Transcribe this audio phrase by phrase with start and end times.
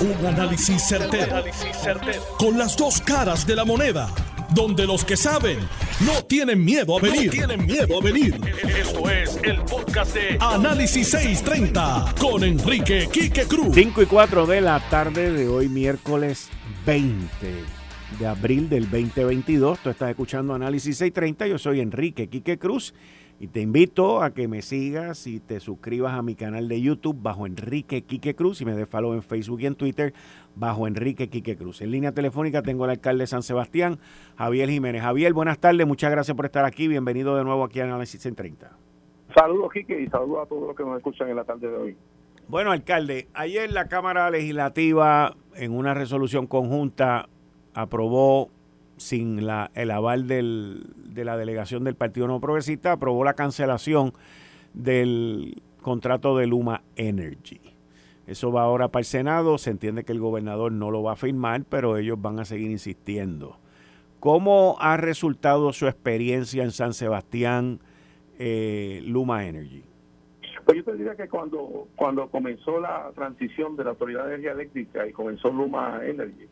[0.00, 1.44] Un análisis certero,
[2.38, 4.08] Con las dos caras de la moneda.
[4.54, 5.58] Donde los que saben
[6.06, 7.30] no tienen miedo a venir.
[7.30, 8.40] tienen miedo a venir.
[8.78, 13.74] Esto es el podcast de Análisis 630 con Enrique Quique Cruz.
[13.74, 16.48] 5 y 4 de la tarde de hoy, miércoles
[16.86, 17.28] 20
[18.18, 19.80] de abril del 2022.
[19.80, 21.46] Tú estás escuchando Análisis 630.
[21.46, 22.94] Yo soy Enrique Quique Cruz
[23.40, 27.16] y te invito a que me sigas y te suscribas a mi canal de YouTube
[27.22, 30.12] bajo Enrique Quique Cruz y me des follow en Facebook y en Twitter
[30.54, 31.80] bajo Enrique Quique Cruz.
[31.80, 33.98] En línea telefónica tengo al alcalde de San Sebastián,
[34.36, 35.00] Javier Jiménez.
[35.00, 36.86] Javier, buenas tardes, muchas gracias por estar aquí.
[36.86, 38.76] Bienvenido de nuevo aquí a Análisis en 30.
[39.34, 41.96] Saludos, Quique, y saludos a todos los que nos escuchan en la tarde de hoy.
[42.46, 47.30] Bueno, alcalde, ayer la Cámara Legislativa, en una resolución conjunta,
[47.72, 48.50] aprobó
[49.00, 54.12] sin la, el aval del, de la delegación del Partido No Progresista, aprobó la cancelación
[54.74, 57.60] del contrato de Luma Energy.
[58.26, 61.16] Eso va ahora para el Senado, se entiende que el gobernador no lo va a
[61.16, 63.56] firmar, pero ellos van a seguir insistiendo.
[64.20, 67.80] ¿Cómo ha resultado su experiencia en San Sebastián,
[68.38, 69.82] eh, Luma Energy?
[70.66, 74.52] Pues yo te diría que cuando, cuando comenzó la transición de la Autoridad de Energía
[74.52, 76.46] Eléctrica y comenzó Luma Energy,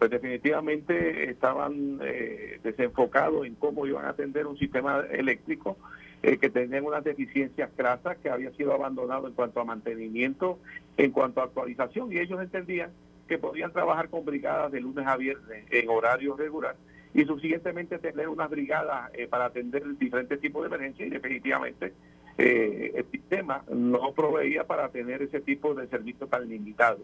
[0.00, 5.76] pues definitivamente estaban eh, desenfocados en cómo iban a atender un sistema eléctrico
[6.22, 10.58] eh, que tenía unas deficiencias crasas, que había sido abandonado en cuanto a mantenimiento,
[10.96, 12.92] en cuanto a actualización, y ellos entendían
[13.28, 16.76] que podían trabajar con brigadas de lunes a viernes en horario regular
[17.12, 21.92] y subsiguientemente tener unas brigadas eh, para atender diferentes tipos de emergencias y definitivamente
[22.38, 27.00] el sistema no proveía para tener ese tipo de servicio tan limitado.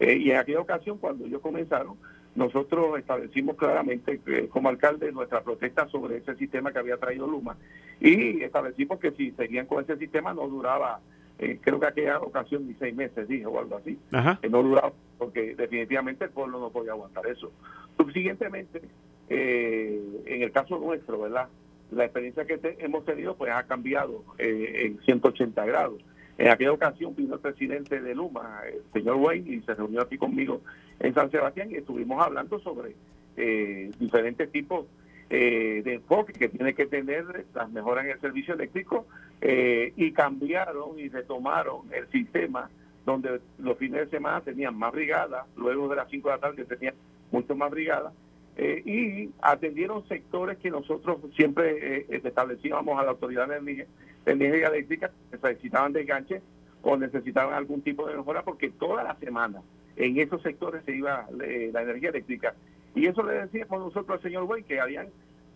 [0.00, 1.96] y en aquella ocasión, cuando ellos comenzaron,
[2.34, 7.56] nosotros establecimos claramente como alcalde nuestra protesta sobre ese sistema que había traído Luma
[8.00, 11.00] y establecimos que si seguían con ese sistema no duraba,
[11.38, 13.98] eh, creo que aquella ocasión ni seis meses, dije, o algo así,
[14.40, 17.52] que no duraba porque definitivamente el pueblo no podía aguantar eso.
[17.96, 18.82] Subsiguientemente,
[19.28, 21.48] eh, en el caso nuestro, ¿verdad?
[21.90, 26.02] La experiencia que hemos tenido pues ha cambiado eh, en 180 grados.
[26.38, 30.16] En aquella ocasión vino el presidente de Luma, el señor Wayne, y se reunió aquí
[30.16, 30.62] conmigo
[30.98, 32.94] en San Sebastián y estuvimos hablando sobre
[33.36, 34.86] eh, diferentes tipos
[35.30, 39.06] eh, de enfoque que tiene que tener las mejoras en el servicio eléctrico
[39.40, 42.68] eh, y cambiaron y retomaron el sistema
[43.04, 46.64] donde los fines de semana tenían más brigadas, luego de las 5 de la tarde
[46.64, 46.94] tenían
[47.30, 48.12] mucho más brigadas
[48.56, 53.86] y atendieron sectores que nosotros siempre establecíamos a la autoridad de energía,
[54.24, 56.42] de energía eléctrica que necesitaban de enganche
[56.82, 59.62] o necesitaban algún tipo de mejora porque toda la semana
[59.96, 62.54] en esos sectores se iba eh, la energía eléctrica.
[62.94, 65.08] Y eso le decíamos nosotros al señor Güey, que habían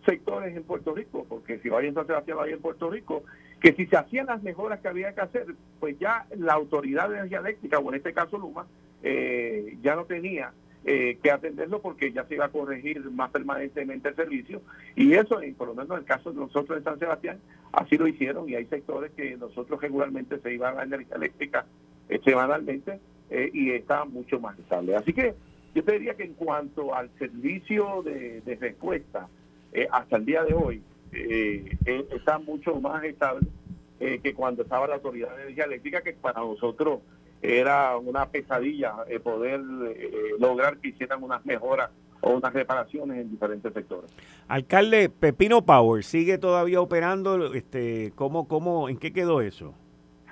[0.05, 3.23] sectores en Puerto Rico, porque si vaya en San Sebastián, vaya en Puerto Rico,
[3.59, 5.45] que si se hacían las mejoras que había que hacer,
[5.79, 8.65] pues ya la autoridad de energía eléctrica, o en este caso Luma,
[9.03, 10.51] eh, ya no tenía
[10.89, 14.61] eh, que atenderlo porque ya se iba a corregir más permanentemente el servicio.
[14.95, 17.39] Y eso, por lo menos en el caso de nosotros en San Sebastián,
[17.73, 21.65] así lo hicieron y hay sectores que nosotros regularmente se iban a energía eléctrica
[22.23, 24.95] semanalmente eh, y está mucho más estable.
[24.95, 25.35] Así que
[25.75, 29.27] yo te diría que en cuanto al servicio de, respuesta,
[29.73, 30.81] eh, hasta el día de hoy,
[31.11, 33.45] eh, está mucho más estable
[33.99, 36.99] que cuando estaba la Autoridad de Energía Eléctrica, que para nosotros
[37.41, 39.61] era una pesadilla poder
[40.39, 41.89] lograr que hicieran unas mejoras
[42.21, 44.11] o unas reparaciones en diferentes sectores.
[44.47, 47.53] Alcalde Pepino Power, ¿sigue todavía operando?
[47.53, 49.73] Este, ¿cómo, cómo, ¿En qué quedó eso?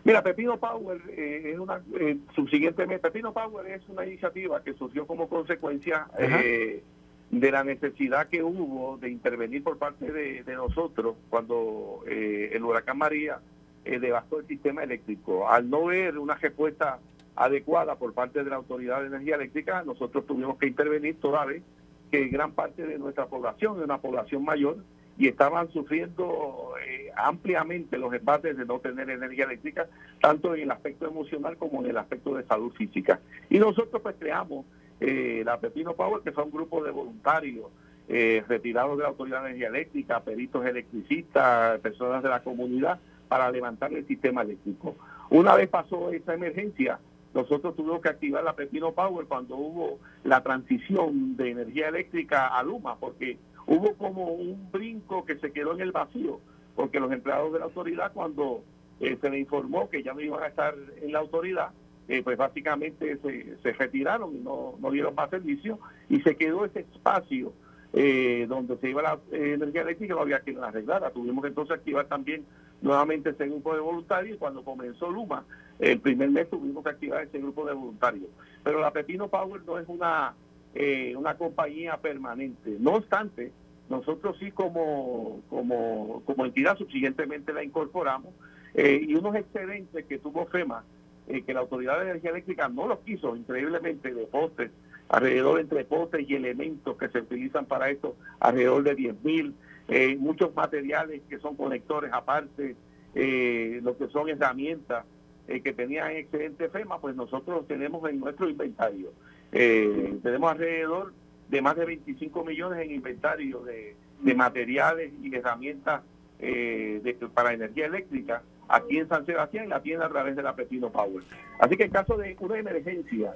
[0.04, 5.08] Mira, Pepino Power eh, es una, eh, subsiguientemente, Pepino Power es una iniciativa que surgió
[5.08, 6.84] como consecuencia eh,
[7.32, 13.40] de la necesidad que hubo de intervenir por parte de, nosotros cuando el huracán María
[13.86, 15.50] devastó el sistema eléctrico.
[15.50, 17.00] Al no ver una respuesta
[17.36, 21.64] adecuada por parte de la Autoridad de Energía Eléctrica, nosotros tuvimos que intervenir toda vez
[22.12, 24.78] que gran parte de nuestra población, de una población mayor,
[25.18, 29.88] y estaban sufriendo eh, ampliamente los embates de no tener energía eléctrica,
[30.22, 33.20] tanto en el aspecto emocional como en el aspecto de salud física.
[33.50, 34.66] Y nosotros pues creamos
[35.00, 37.68] eh, la Pepino Power, que fue un grupo de voluntarios
[38.10, 43.52] eh, retirados de la Autoridad de Energía Eléctrica, peritos electricistas, personas de la comunidad, para
[43.52, 44.96] levantar el sistema eléctrico.
[45.30, 47.00] Una vez pasó esa emergencia,
[47.34, 52.64] nosotros tuvimos que activar la Pepino Power cuando hubo la transición de energía eléctrica a
[52.64, 53.38] Luma, porque
[53.68, 56.40] hubo como un brinco que se quedó en el vacío,
[56.76, 58.64] porque los empleados de la autoridad cuando
[59.02, 61.72] eh, se le informó que ya no iban a estar en la autoridad,
[62.08, 66.64] eh, pues básicamente se, se retiraron y no, no, dieron más servicio y se quedó
[66.64, 67.52] ese espacio
[67.94, 71.12] eh, donde se iba la energía eléctrica no había quien la arreglara.
[71.12, 72.46] Tuvimos que entonces activar también
[72.82, 75.46] nuevamente ese grupo de voluntarios y cuando comenzó Luma,
[75.80, 78.30] el primer mes tuvimos que activar ese grupo de voluntarios.
[78.64, 80.34] Pero la Pepino Power no es una,
[80.74, 82.78] eh, una compañía permanente.
[82.80, 83.52] No obstante,
[83.90, 88.34] nosotros sí como, como, como entidad subsiguientemente la incorporamos
[88.74, 90.84] eh, y unos excedentes que tuvo FEMA,
[91.28, 94.72] eh, que la Autoridad de Energía Eléctrica no los quiso, increíblemente, de postes,
[95.10, 99.56] alrededor entre postes y elementos que se utilizan para esto, alrededor de 10 mil,
[99.88, 102.76] eh, muchos materiales que son conectores aparte,
[103.14, 105.06] lo que son herramientas
[105.48, 109.14] que tenían excedente FEMA, pues nosotros tenemos en nuestro inventario.
[109.52, 111.14] tenemos alrededor
[111.48, 113.96] de más de 25 millones en inventario de,
[114.36, 116.02] materiales y herramientas
[116.40, 120.90] de, para energía eléctrica aquí en San Sebastián la tiene a través de la Pepino
[120.90, 121.24] Power.
[121.60, 123.34] Así que en caso de una emergencia,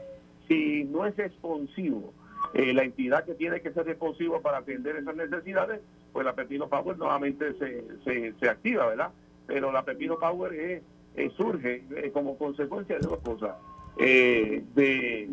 [0.48, 2.14] si no es responsivo,
[2.54, 5.82] eh, la entidad que tiene que ser responsiva para atender esas necesidades,
[6.12, 9.12] pues la Pepino Power nuevamente se, se, activa, ¿verdad?
[9.46, 10.84] Pero la Pepino Power es,
[11.34, 13.56] surge eh, como consecuencia de dos cosas.
[13.98, 15.30] Eh, de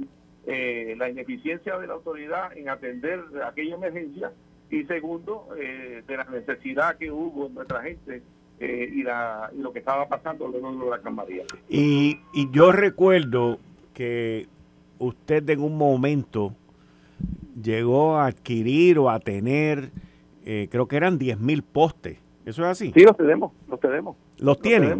[0.97, 4.33] la ineficiencia de la autoridad en atender aquella emergencia
[4.71, 8.23] y segundo, de la necesidad que hubo nuestra gente
[8.59, 11.45] eh, y, la, y lo que estaba pasando luego de la María.
[11.69, 13.59] Y, y yo recuerdo
[13.93, 14.47] que
[14.99, 16.55] usted en un momento
[17.61, 19.91] llegó a adquirir o a tener,
[20.45, 22.19] eh, creo que eran 10 mil postes.
[22.45, 22.93] ¿Eso es así?
[22.95, 24.17] Sí, los tenemos, los tenemos.
[24.39, 24.99] ¿Los, tienen?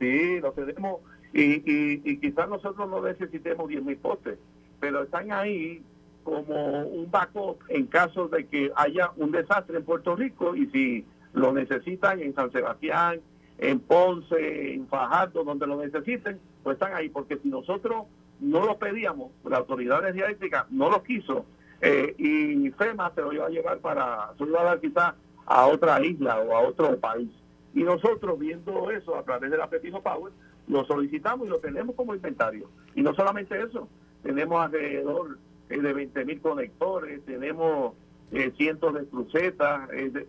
[0.00, 1.00] sí, los tenemos.
[1.32, 4.38] Y, y, y quizás nosotros no necesitemos 10 mil postes,
[4.80, 5.82] pero están ahí
[6.24, 11.04] como un backup en caso de que haya un desastre en Puerto Rico y si
[11.32, 13.20] lo necesitan en San Sebastián,
[13.58, 18.04] en Ponce, en Fajardo, donde lo necesiten, pues están ahí, porque si nosotros
[18.40, 21.46] no lo pedíamos, la autoridad de energía eléctrica no lo quiso,
[21.82, 25.14] eh, y FEMA se lo iba a llevar para, se lo iba a dar quizás
[25.44, 27.28] a otra isla o a otro país.
[27.74, 30.32] Y nosotros viendo eso a través de la Pepino Power,
[30.68, 32.68] lo solicitamos y lo tenemos como inventario.
[32.94, 33.88] Y no solamente eso,
[34.22, 35.38] tenemos alrededor
[35.68, 37.94] eh, de 20 mil conectores, tenemos
[38.32, 40.26] eh, cientos de crucetas, eh,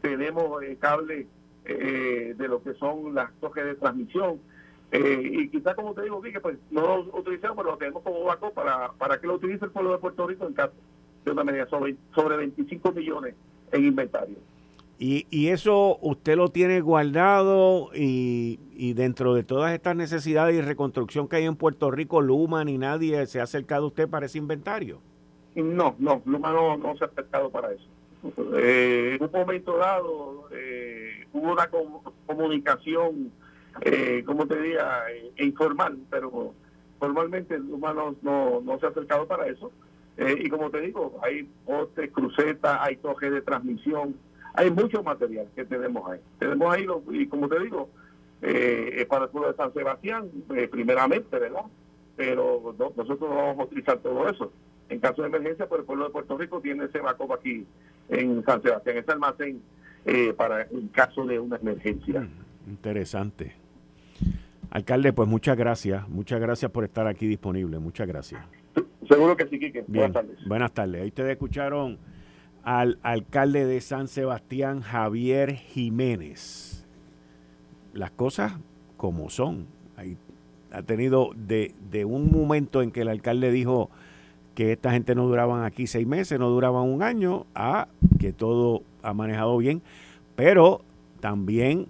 [0.00, 1.26] tenemos eh, cables
[1.64, 4.40] de lo que son las toques de transmisión.
[4.92, 8.54] Y quizás, como te digo, que pues no lo utilizamos, pero lo tenemos como backup
[8.54, 10.74] para, para que lo utilice el pueblo de Puerto Rico en caso
[11.24, 13.34] de una medida sobre, sobre 25 millones
[13.72, 14.36] en inventario.
[14.98, 20.60] Y, y eso usted lo tiene guardado y, y, dentro de todas estas necesidades y
[20.60, 24.26] reconstrucción que hay en Puerto Rico, Luma ni nadie se ha acercado a usted para
[24.26, 25.00] ese inventario.
[25.54, 27.86] No, no, Luma no, no se ha acercado para eso.
[28.54, 31.70] Eh, en un momento dado eh, hubo una
[32.26, 33.32] comunicación,
[33.82, 36.54] eh, como te diría, eh, informal, pero
[36.98, 39.72] formalmente Luma no, no, se ha acercado para eso.
[40.18, 44.16] y como te digo, hay postes, crucetas, hay toques de transmisión,
[44.54, 46.20] hay mucho material que tenemos ahí.
[46.38, 47.88] Tenemos ahí, y como te digo,
[48.42, 50.28] es para el pueblo de San Sebastián,
[50.70, 51.64] primeramente, ¿verdad?
[52.16, 54.52] Pero nosotros no vamos a utilizar todo eso
[54.90, 57.64] en caso de emergencia, pues el pueblo de Puerto Rico tiene ese backup aquí
[58.08, 59.62] en San Sebastián, ese almacén
[60.04, 62.20] eh, para en caso de una emergencia.
[62.20, 63.54] Mm, interesante.
[64.70, 68.42] Alcalde, pues muchas gracias, muchas gracias por estar aquí disponible, muchas gracias.
[69.08, 69.84] Seguro que sí, Quique.
[69.88, 70.38] buenas tardes.
[70.46, 71.02] Buenas tardes.
[71.02, 71.98] Ahí ustedes escucharon
[72.62, 76.86] al alcalde de San Sebastián, Javier Jiménez.
[77.92, 78.52] Las cosas
[78.96, 79.66] como son.
[79.96, 80.16] Ahí
[80.70, 83.90] ha tenido de, de un momento en que el alcalde dijo
[84.54, 87.88] que esta gente no duraban aquí seis meses, no duraban un año, a
[88.20, 89.82] que todo ha manejado bien,
[90.36, 90.82] pero
[91.18, 91.88] también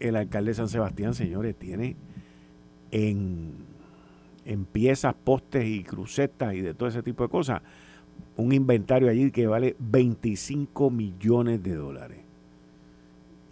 [0.00, 1.96] el alcalde de San Sebastián, señores, tiene
[2.90, 3.66] en,
[4.72, 7.62] piezas, postes y crucetas y de todo ese tipo de cosas,
[8.36, 12.18] un inventario allí que vale 25 millones de dólares.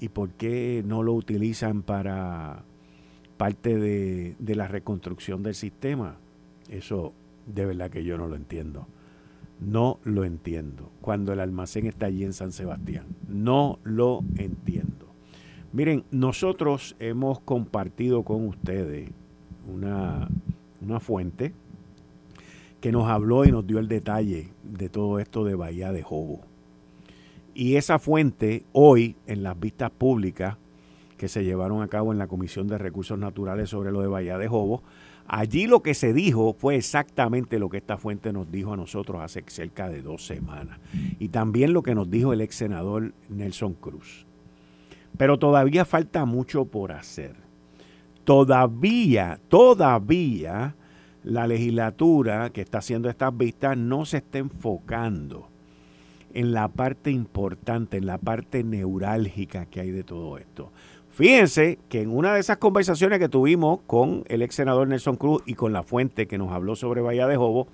[0.01, 2.63] ¿Y por qué no lo utilizan para
[3.37, 6.17] parte de la reconstrucción del sistema?
[6.69, 7.13] Eso
[7.47, 8.87] de verdad que yo no lo entiendo.
[9.61, 10.93] No lo entiendo.
[11.01, 13.07] Cuando el almacén está allí en San Sebastián.
[13.27, 15.09] No lo entiendo.
[15.73, 19.11] Miren, nosotros hemos compartido con ustedes
[19.69, 20.29] una,
[20.81, 21.53] una fuente
[22.81, 26.41] que nos habló y nos dio el detalle de todo esto de Bahía de Jobo.
[27.55, 30.57] Y esa fuente, hoy, en las vistas públicas
[31.17, 34.39] que se llevaron a cabo en la Comisión de Recursos Naturales sobre lo de Bahía
[34.39, 34.83] de Jobo,
[35.31, 39.21] Allí lo que se dijo fue exactamente lo que esta fuente nos dijo a nosotros
[39.21, 40.81] hace cerca de dos semanas.
[41.19, 44.25] Y también lo que nos dijo el ex senador Nelson Cruz.
[45.19, 47.37] Pero todavía falta mucho por hacer.
[48.29, 50.75] Todavía, todavía
[51.25, 55.49] la legislatura que está haciendo estas vistas no se está enfocando
[56.35, 60.71] en la parte importante, en la parte neurálgica que hay de todo esto.
[61.09, 65.43] Fíjense que en una de esas conversaciones que tuvimos con el ex senador Nelson Cruz
[65.47, 67.67] y con la fuente que nos habló sobre Bahía de Jobo,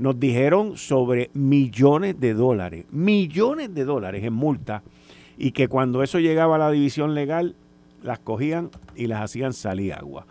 [0.00, 4.82] nos dijeron sobre millones de dólares, millones de dólares en multa,
[5.38, 7.54] y que cuando eso llegaba a la división legal,
[8.02, 10.26] las cogían y las hacían salir agua.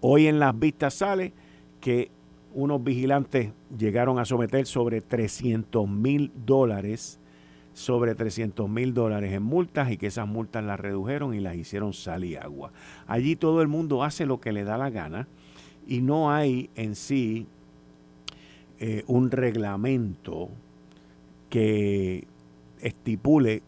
[0.00, 1.32] Hoy en las vistas sale
[1.80, 2.10] que
[2.54, 7.18] unos vigilantes llegaron a someter sobre 300 mil dólares
[7.74, 11.92] sobre 300 mil dólares en multas y que esas multas las redujeron y las hicieron
[11.92, 12.72] sal y agua.
[13.06, 15.28] Allí todo el mundo hace lo que le da la gana
[15.86, 17.46] y no hay en sí
[18.78, 20.50] eh, un reglamento
[21.48, 22.26] que
[22.80, 23.62] estipule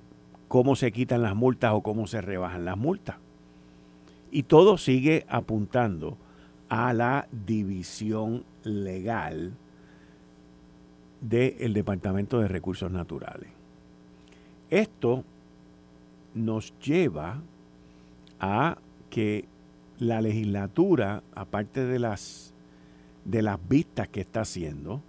[0.49, 3.17] cómo se quitan las multas o cómo se rebajan las multas.
[4.35, 6.19] Y todo sigue apuntando
[6.69, 9.53] a la división legal
[11.21, 13.49] del Departamento de Recursos Naturales.
[14.71, 15.23] Esto
[16.35, 17.41] nos lleva
[18.41, 18.77] a
[19.09, 19.45] que
[20.01, 22.53] la legislatura, aparte de las,
[23.25, 25.01] de las vistas que está haciendo,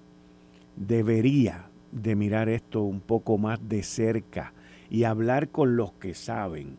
[0.76, 4.54] debería de mirar esto un poco más de cerca
[4.92, 6.78] y hablar con los que saben.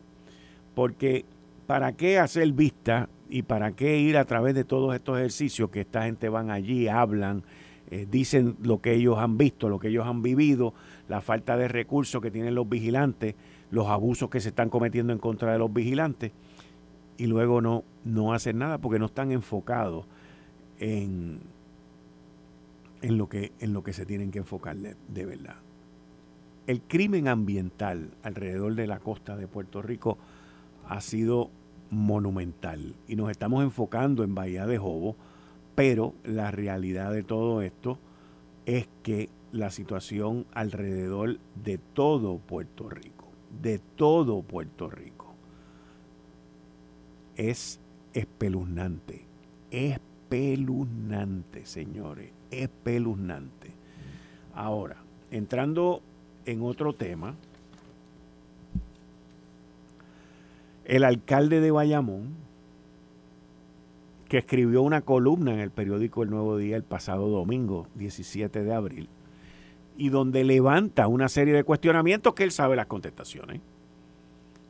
[0.73, 1.25] Porque
[1.67, 5.81] ¿para qué hacer vista y para qué ir a través de todos estos ejercicios que
[5.81, 7.43] esta gente van allí, hablan,
[7.91, 10.73] eh, dicen lo que ellos han visto, lo que ellos han vivido,
[11.09, 13.35] la falta de recursos que tienen los vigilantes,
[13.69, 16.31] los abusos que se están cometiendo en contra de los vigilantes,
[17.17, 20.05] y luego no, no hacen nada porque no están enfocados
[20.79, 21.39] en,
[23.01, 25.55] en, lo, que, en lo que se tienen que enfocar de verdad.
[26.67, 30.17] El crimen ambiental alrededor de la costa de Puerto Rico
[30.87, 31.49] ha sido
[31.89, 35.15] monumental y nos estamos enfocando en Bahía de Jobo
[35.77, 37.99] pero la realidad de todo esto
[38.65, 43.27] es que la situación alrededor de todo Puerto Rico,
[43.61, 45.35] de todo Puerto Rico,
[47.35, 47.79] es
[48.15, 49.27] espeluznante,
[49.69, 53.71] espeluznante, señores, espeluznante.
[54.55, 54.97] Ahora,
[55.29, 56.01] entrando
[56.47, 57.35] en otro tema,
[60.87, 62.33] el alcalde de Bayamón,
[64.29, 68.73] que escribió una columna en el periódico El Nuevo Día el pasado domingo, 17 de
[68.73, 69.09] abril,
[69.97, 73.59] y donde levanta una serie de cuestionamientos que él sabe las contestaciones,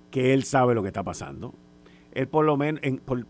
[0.09, 1.53] que él sabe lo que está pasando.
[2.13, 2.81] Él por lo menos,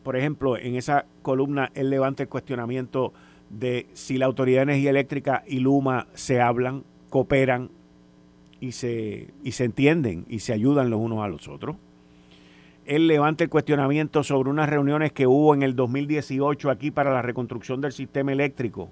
[0.02, 3.12] por, ejemplo, en esa columna, él levanta el cuestionamiento
[3.50, 7.70] de si la Autoridad de Energía Eléctrica y Luma se hablan, cooperan
[8.62, 11.76] y se, y se entienden y se ayudan los unos a los otros
[12.88, 17.22] él levanta el cuestionamiento sobre unas reuniones que hubo en el 2018 aquí para la
[17.22, 18.90] reconstrucción del sistema eléctrico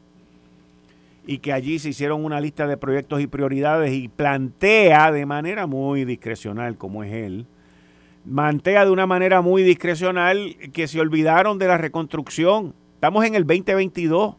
[1.26, 5.66] y que allí se hicieron una lista de proyectos y prioridades y plantea de manera
[5.66, 7.48] muy discrecional, como es él,
[8.32, 12.74] plantea de una manera muy discrecional que se olvidaron de la reconstrucción.
[12.96, 14.36] Estamos en el 2022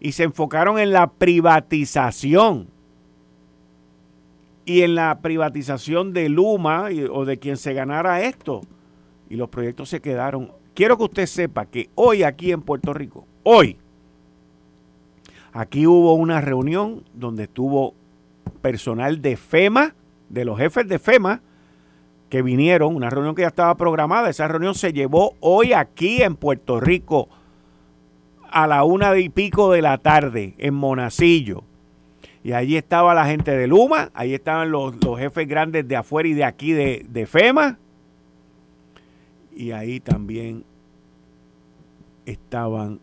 [0.00, 2.66] y se enfocaron en la privatización
[4.64, 8.62] y en la privatización de Luma o de quien se ganara esto
[9.30, 10.50] y los proyectos se quedaron.
[10.74, 13.78] Quiero que usted sepa que hoy aquí en Puerto Rico, hoy,
[15.52, 17.94] aquí hubo una reunión donde estuvo
[18.60, 19.94] personal de FEMA,
[20.28, 21.40] de los jefes de FEMA,
[22.28, 24.28] que vinieron, una reunión que ya estaba programada.
[24.28, 27.28] Esa reunión se llevó hoy aquí en Puerto Rico
[28.50, 31.62] a la una y pico de la tarde en Monacillo.
[32.42, 36.34] Y allí estaba la gente de Luma, ahí estaban los, jefes grandes de afuera y
[36.34, 37.78] de aquí de FEMA,
[39.60, 40.64] y ahí también
[42.24, 42.98] estaban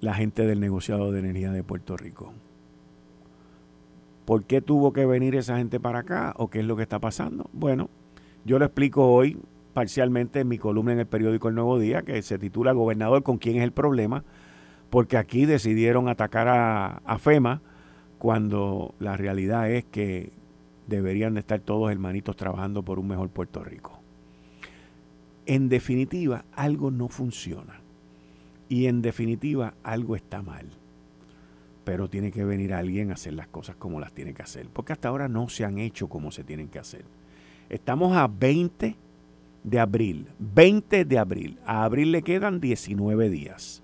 [0.00, 2.32] la gente del negociado de energía de Puerto Rico.
[4.24, 6.98] ¿Por qué tuvo que venir esa gente para acá o qué es lo que está
[6.98, 7.50] pasando?
[7.52, 7.90] Bueno,
[8.46, 9.36] yo lo explico hoy
[9.74, 13.36] parcialmente en mi columna en el periódico El Nuevo Día, que se titula Gobernador, ¿con
[13.36, 14.24] quién es el problema?
[14.88, 17.60] Porque aquí decidieron atacar a, FEMA
[18.16, 20.32] cuando la realidad es que
[20.86, 24.03] deberían de estar todos hermanitos trabajando por un mejor Puerto Rico.
[25.46, 27.80] En definitiva, algo no funciona.
[28.68, 30.66] Y en definitiva, algo está mal.
[31.84, 34.68] Pero tiene que venir alguien a hacer las cosas como las tiene que hacer.
[34.72, 37.04] Porque hasta ahora no se han hecho como se tienen que hacer.
[37.68, 38.96] Estamos a 20
[39.64, 40.28] de abril.
[40.38, 41.58] 20 de abril.
[41.66, 43.82] A abril le quedan 19 días.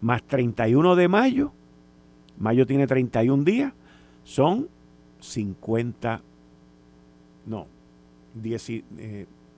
[0.00, 1.52] Más 31 de mayo.
[2.38, 3.72] Mayo tiene 31 días.
[4.22, 4.68] Son
[5.20, 6.22] 50.
[7.46, 7.66] No.
[8.34, 8.84] 10,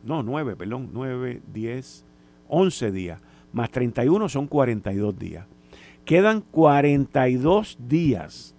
[0.04, 2.04] no, 9, perdón, 9, 10,
[2.48, 3.20] 11 días,
[3.52, 5.46] más 31 son 42 días.
[6.04, 8.54] Quedan 42 días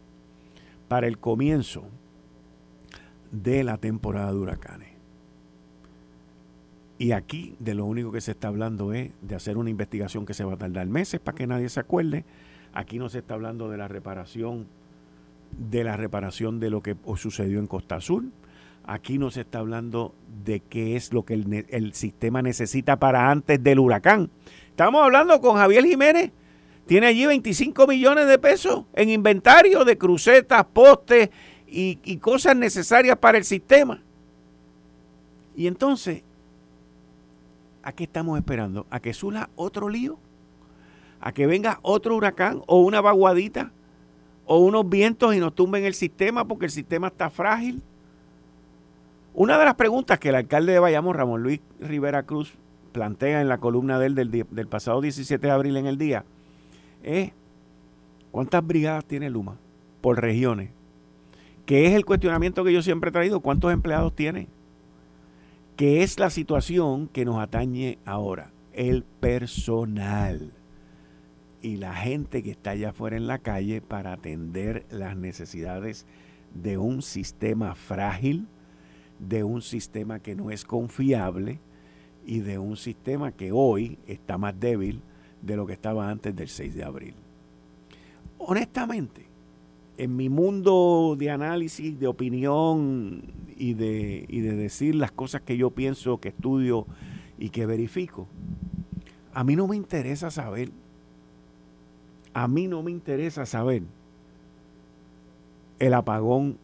[0.87, 1.85] para el comienzo
[3.31, 4.89] de la temporada de huracanes.
[6.99, 10.33] Y aquí de lo único que se está hablando es de hacer una investigación que
[10.33, 12.25] se va a tardar meses para que nadie se acuerde.
[12.73, 14.67] Aquí no se está hablando de la reparación
[15.57, 18.33] de la reparación de lo que sucedió en Costa Azul.
[18.89, 20.15] Aquí no se está hablando
[20.45, 24.29] de qué es lo que el, sistema necesita para antes del huracán.
[24.69, 26.31] Estamos hablando con Javier Jiménez.
[26.85, 31.29] Tiene allí 25 millones de pesos en inventario de crucetas, postes
[31.67, 34.01] y, y cosas necesarias para el sistema.
[35.53, 36.23] Y entonces,
[37.83, 38.87] ¿a qué estamos esperando?
[38.89, 40.17] ¿A que surja otro lío?
[41.19, 43.73] ¿A que venga otro huracán o una vaguadita?
[44.45, 47.83] ¿O unos vientos y nos tumben el sistema porque el sistema está frágil?
[49.39, 52.55] Una de las preguntas que el alcalde de Bayamón, Ramón Luis Rivera Cruz,
[52.91, 56.25] plantea en la columna del, del pasado 17 de abril en el día
[57.03, 57.33] es
[58.31, 59.59] cuántas brigadas tiene Luma
[60.01, 60.71] por regiones.
[61.67, 63.41] ¿Qué es el cuestionamiento que yo siempre he traído?
[63.41, 64.47] ¿Cuántos empleados tiene?
[65.75, 68.49] ¿Qué es la situación que nos atañe ahora?
[68.73, 70.51] El personal
[71.61, 76.07] y la gente que está allá afuera en la calle para atender las necesidades
[76.55, 78.47] de un sistema frágil,
[79.19, 81.59] de un sistema que no es confiable
[82.25, 85.01] y de un sistema que hoy está más débil
[85.41, 87.13] de lo que estaba antes del 6 de abril.
[88.37, 89.25] Honestamente,
[89.97, 93.23] en mi mundo de análisis, de opinión
[93.57, 96.85] y de, y de decir las cosas que yo pienso, que estudio
[97.39, 98.27] y que verifico,
[99.33, 100.71] a mí no me interesa saber,
[102.33, 103.83] a mí no me interesa saber
[105.79, 106.57] el apagón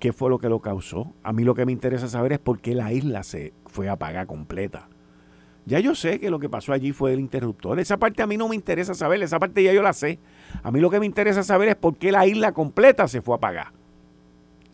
[0.00, 1.12] qué fue lo que lo causó.
[1.22, 4.26] A mí lo que me interesa saber es por qué la isla se fue apagada
[4.26, 4.88] completa.
[5.66, 7.78] Ya yo sé que lo que pasó allí fue el interruptor.
[7.78, 10.18] Esa parte a mí no me interesa saber, esa parte ya yo la sé.
[10.62, 13.34] A mí lo que me interesa saber es por qué la isla completa se fue
[13.34, 13.72] a apagar.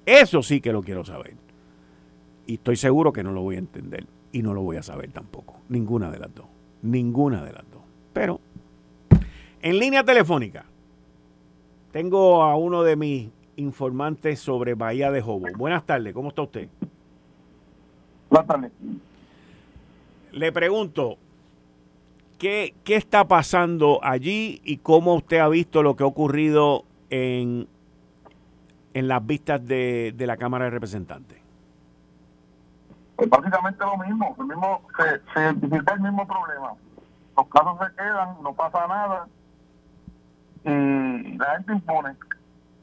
[0.07, 1.35] Eso sí que lo quiero saber.
[2.47, 4.07] Y estoy seguro que no lo voy a entender.
[4.33, 5.61] Y no lo voy a saber tampoco.
[5.69, 6.47] Ninguna de las dos.
[6.83, 7.83] Ninguna de las dos.
[8.13, 8.41] Pero,
[9.61, 10.67] en línea telefónica,
[11.91, 15.47] tengo a uno de mis informante sobre Bahía de Jobo.
[15.57, 16.69] Buenas tardes, ¿cómo está usted?
[18.31, 18.73] Buenas tardes.
[20.33, 21.17] Le pregunto,
[22.39, 27.69] ¿qué, ¿qué está pasando allí y cómo usted ha visto lo que ha ocurrido en,
[28.95, 31.39] en las vistas de, de la Cámara de Representantes?
[33.17, 36.75] Pues básicamente lo mismo, el mismo se, se identifica el mismo problema.
[37.37, 39.29] Los casos se quedan, no pasa nada
[40.65, 42.15] y la gente impone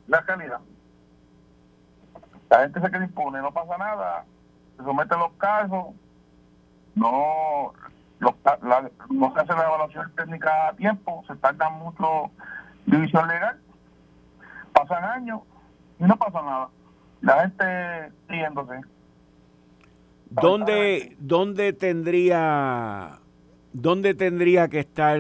[0.08, 0.60] la realidad.
[2.54, 4.26] La gente se queda impune, no pasa nada,
[4.78, 5.86] se someten los casos,
[6.94, 7.74] no,
[8.20, 12.30] no se hace la evaluación técnica a tiempo, se tarda mucho
[12.86, 13.60] división legal,
[14.72, 15.42] pasan años
[16.00, 16.70] y no pasa nada.
[17.22, 18.82] La gente siguiéndose.
[20.30, 23.18] ¿Dónde, ¿Dónde tendría
[23.74, 25.20] dónde tendría que estar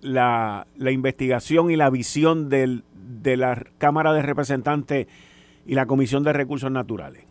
[0.00, 5.08] la, la investigación y la visión del, de la Cámara de Representantes
[5.66, 7.24] y la Comisión de Recursos Naturales?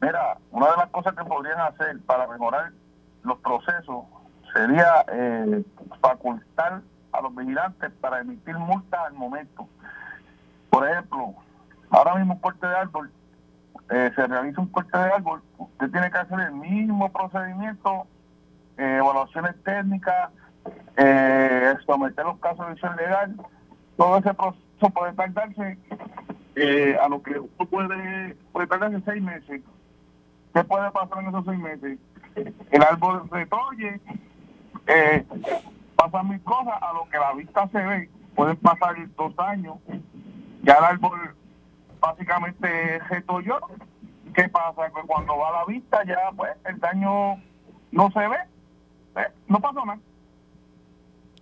[0.00, 2.72] Mira, una de las cosas que podrían hacer para mejorar
[3.24, 4.04] los procesos
[4.52, 5.62] sería eh,
[6.00, 9.68] facultar a los vigilantes para emitir multas al momento.
[10.70, 11.34] Por ejemplo,
[11.90, 13.10] ahora mismo un corte de árbol,
[13.90, 18.06] eh, se realiza un corte de árbol, usted tiene que hacer el mismo procedimiento,
[18.76, 20.30] eh, evaluaciones técnicas,
[21.86, 23.34] someter los casos de visión legal,
[23.96, 25.78] todo ese proceso puede tardarse
[26.60, 27.40] eh, a lo que
[27.70, 29.62] puede, puede tardarse seis meses.
[30.54, 31.98] ¿Qué puede pasar en esos seis meses?
[32.70, 34.00] El árbol retolle,
[34.86, 35.24] eh,
[35.96, 38.10] pasan mil cosas a lo que la vista se ve.
[38.34, 39.76] Pueden pasar dos años,
[40.62, 41.34] ya el árbol
[42.00, 43.58] básicamente retolló.
[44.34, 44.90] ¿Qué pasa?
[44.90, 47.36] Que cuando va a la vista ya pues el daño
[47.90, 48.36] no se ve,
[49.16, 49.98] eh, no pasó nada.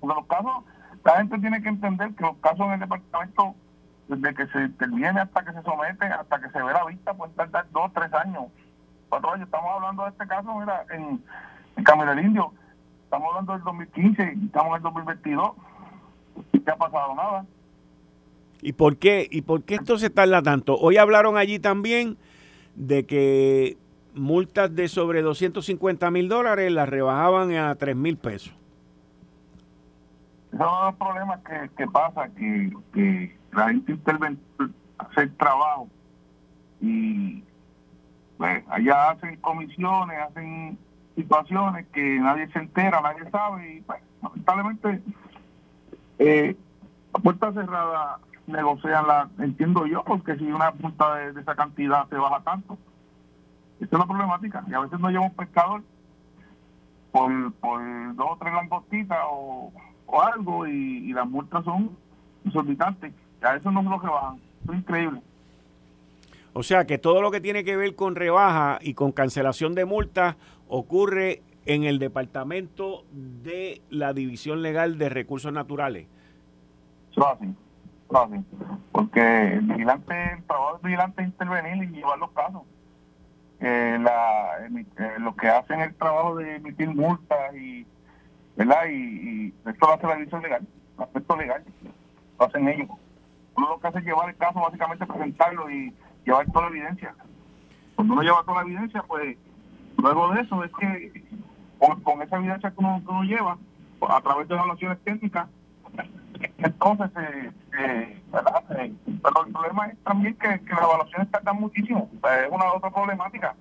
[0.00, 0.64] Porque los casos
[1.04, 3.54] la gente tiene que entender que los casos en el departamento,
[4.08, 7.34] desde que se interviene hasta que se somete, hasta que se ve la vista, pueden
[7.34, 8.44] tardar dos, tres años,
[9.08, 9.46] cuatro años.
[9.46, 11.22] Estamos hablando de este caso, mira, en,
[11.76, 12.52] en Camino del Indio,
[13.04, 15.50] estamos hablando del 2015 y estamos en el 2022.
[16.52, 17.14] ¿Qué ha pasado?
[17.14, 17.46] Nada.
[18.62, 19.26] ¿Y por qué?
[19.30, 20.76] ¿Y por qué esto se tarda tanto?
[20.76, 22.16] Hoy hablaron allí también
[22.74, 23.76] de que
[24.14, 28.54] multas de sobre 250 mil dólares las rebajaban a 3 mil pesos
[30.56, 34.36] son los problemas que, que pasa, que, que la gente interviene
[34.98, 35.88] hacer trabajo
[36.80, 37.42] y
[38.36, 40.78] pues, allá hacen comisiones, hacen
[41.14, 45.02] situaciones que nadie se entera, nadie sabe y pues, lamentablemente
[46.18, 46.56] eh,
[47.12, 52.16] a puerta cerrada negocian la, entiendo yo, porque si una multa de, esa cantidad se
[52.16, 52.78] baja tanto,
[53.80, 54.64] Esta es la problemática.
[54.68, 55.82] Y a veces no lleva un pescador
[57.12, 57.30] por,
[58.14, 59.72] dos o tres langostitas o,
[60.22, 61.96] algo y, las multas son
[62.44, 63.12] exorbitantes.
[63.42, 64.40] A eso no es lo que bajan.
[64.68, 65.22] Es increíble.
[66.52, 69.84] O sea que todo lo que tiene que ver con rebaja y con cancelación de
[69.84, 70.36] multas
[70.68, 76.06] ocurre en el departamento de la División Legal de Recursos Naturales.
[77.10, 77.54] Eso así,
[78.10, 78.44] así.
[78.92, 82.62] Porque el vigilante, el trabajo del vigilante es intervenir y llevar los casos.
[83.58, 87.86] Eh, la, eh, los que hacen el trabajo de emitir multas y,
[88.54, 88.86] ¿verdad?
[88.90, 91.64] Y, esto lo hace la división legal, el aspecto legal,
[92.38, 92.88] lo hacen ellos.
[93.56, 97.14] Uno lo que hace es llevar el caso, básicamente presentarlo y llevar toda la evidencia.
[97.94, 99.36] Cuando uno lleva toda la evidencia, pues
[99.96, 101.24] luego de eso es que
[101.78, 103.56] con, esa evidencia que uno, lleva,
[104.08, 105.48] a través de evaluaciones técnicas,
[106.58, 108.22] entonces, eh, eh.
[108.70, 108.92] Eh,
[109.22, 112.10] pero el problema es también que, las evaluaciones tardan muchísimo.
[112.12, 113.54] es una otra problemática.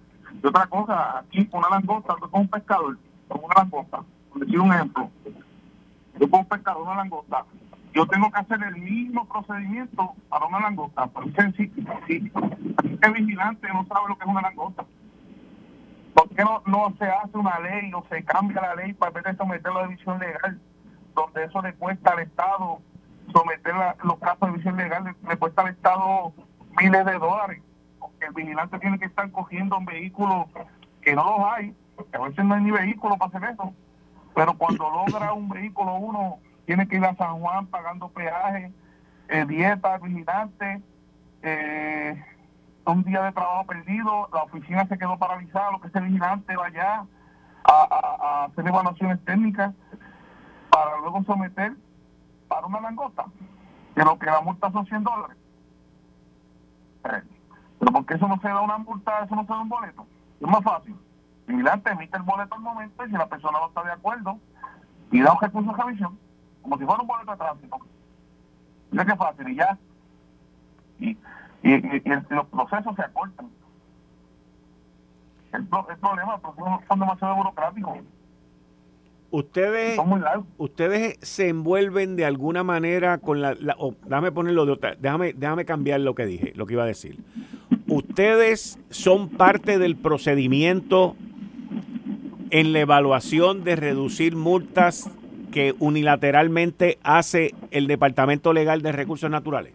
[0.44, 4.74] Y otra cosa, aquí una langosta, con un pescador, con una langosta, por decir un
[4.74, 5.10] ejemplo,
[6.20, 7.46] yo con un pescador, una langosta,
[7.96, 11.08] yo tengo que hacer el mismo procedimiento para una langosta.
[11.08, 12.32] Por sencillo, si
[13.02, 14.86] el vigilante no sabe lo que es una langosta.
[16.14, 19.38] ¿Por qué no, no se hace una ley o se cambia la ley para poder
[19.38, 20.60] someterlo a división legal?
[21.16, 22.82] Donde eso le cuesta al Estado
[23.34, 26.34] someter los casos de división legal, le, cuesta al Estado
[26.78, 27.64] miles de dólares.
[27.98, 30.50] Porque el vigilante tiene que estar cogiendo un vehículo
[31.02, 33.74] que no los hay, porque a veces no hay ni vehículo para hacer eso.
[34.36, 38.72] Pero cuando logra un vehículo uno, tiene que ir a San Juan pagando peaje,
[39.30, 40.82] eh, dieta, vigilante.
[41.42, 42.24] Eh,
[42.86, 47.06] un día de trabajo perdido, la oficina se quedó paralizada, lo que ese vigilante vaya
[47.64, 49.74] a, hacer evaluaciones técnicas
[50.70, 51.74] para luego someter
[52.48, 53.26] para una langosta,
[53.96, 55.38] que lo que la multa son 100 dólares.
[57.02, 60.06] Pero porque eso no se da una multa, eso no se da un boleto.
[60.40, 60.96] Es más fácil.
[61.48, 64.40] El vigilante emite el boleto al momento y si la persona no está de acuerdo,
[65.12, 66.20] y da un recurso de revisión,
[66.66, 67.78] como si fuera un boleto de tránsito.
[68.90, 69.78] Mira qué fácil, y ya.
[71.00, 71.18] Y,
[71.64, 73.48] y, los procesos se acortan.
[75.54, 78.00] El, problema, los son demasiado burocráticos.
[79.30, 80.00] Ustedes,
[80.58, 86.00] ustedes se envuelven de alguna manera con la, déjame ponerlo de otra, déjame, déjame cambiar
[86.00, 87.20] lo que dije, lo que iba a decir.
[87.88, 91.16] Ustedes son parte del procedimiento
[92.50, 95.12] en la evaluación de reducir multas
[95.56, 99.74] que unilateralmente hace el Departamento Legal de Recursos Naturales.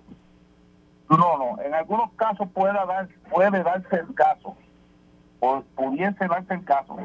[1.09, 4.55] No, no, en algunos casos puede, dar, puede darse el caso,
[5.41, 6.99] o pudiese darse el caso,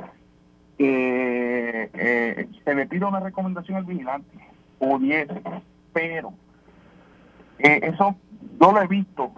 [0.77, 4.37] que eh, se le pida una recomendación al vigilante,
[4.77, 5.41] pudiese,
[5.93, 6.33] pero
[7.59, 8.13] eh, eso
[8.59, 9.31] yo lo he visto,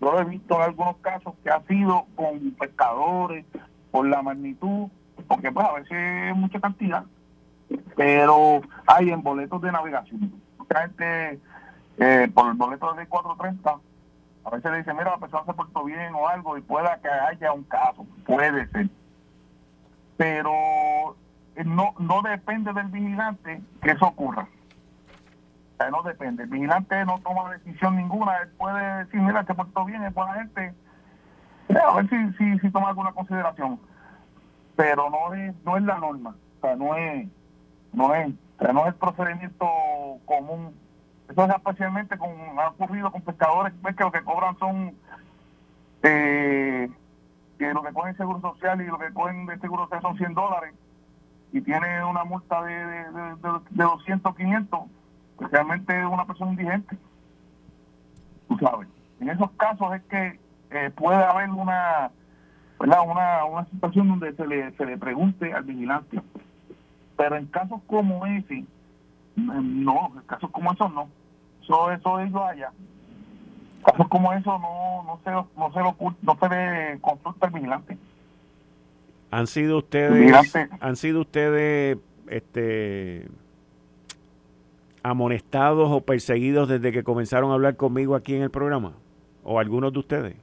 [0.00, 3.44] yo lo he visto en algunos casos que ha sido con pescadores,
[3.90, 4.88] por la magnitud,
[5.28, 7.04] porque pues a veces es mucha cantidad,
[7.96, 10.32] pero hay en boletos de navegación.
[10.74, 11.40] Gente,
[11.98, 13.78] eh, por el boleto de 430,
[14.44, 17.08] a veces le dicen, mira, la persona se portó bien o algo y pueda que
[17.08, 18.88] haya un caso, puede ser.
[20.16, 21.16] Pero
[21.56, 24.48] eh, no, no depende del vigilante que eso ocurra.
[25.90, 26.44] No depende.
[26.44, 28.36] El vigilante no toma decisión ninguna.
[28.38, 30.74] Él puede decir, mira, se portó bien, es buena gente.
[31.68, 33.80] Eh, a ver si, si, si toma alguna consideración.
[34.76, 36.36] Pero no es, no es la norma.
[36.58, 37.28] O sea, no es,
[37.92, 38.32] no es,
[38.72, 39.66] no es procedimiento
[40.24, 40.74] común
[41.28, 44.94] eso es especialmente con, ha ocurrido con pescadores que lo que cobran son
[46.02, 46.90] eh,
[47.58, 50.34] que lo que cogen seguro social y lo que cogen de seguro social son 100
[50.34, 50.74] dólares
[51.52, 53.34] y tiene una multa de, de,
[53.70, 54.80] de, 200, 500,
[55.32, 56.96] especialmente una persona indigente.
[58.48, 58.88] Tú sabes.
[59.20, 62.10] En esos casos es que eh, puede haber una,
[62.78, 66.20] una una situación donde se le, se le pregunte al vigilante.
[67.22, 68.64] Pero en casos como ese,
[69.36, 71.08] no, en casos como esos no.
[71.62, 72.72] Eso, eso ellos allá.
[73.84, 77.96] Casos como eso no, no se, no se, lo, no se le consulta al vigilante.
[79.30, 83.28] Han sido ustedes, han sido ustedes, este,
[85.04, 88.94] amonestados o perseguidos desde que comenzaron a hablar conmigo aquí en el programa,
[89.44, 90.36] o algunos de ustedes.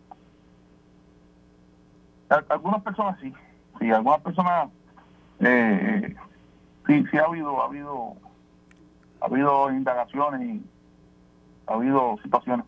[2.48, 3.34] Algunas personas sí,
[3.82, 4.70] sí, algunas personas
[5.42, 6.16] eh,
[6.90, 8.16] sí, sí ha habido, ha habido,
[9.22, 10.66] ha habido indagaciones y
[11.68, 12.66] ha habido situaciones.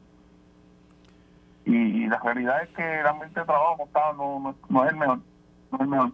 [1.65, 5.19] Y, la realidad es que el ambiente de trabajo no, no, es el mejor.
[5.71, 6.11] No es el mejor.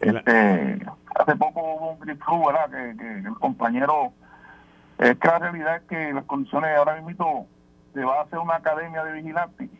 [0.00, 2.70] Este, hace poco hubo un grip ¿verdad?
[2.70, 4.12] Que, el compañero.
[4.98, 7.46] Es que la realidad es que las condiciones ahora mismo
[7.94, 9.70] se va a hacer una academia de vigilantes,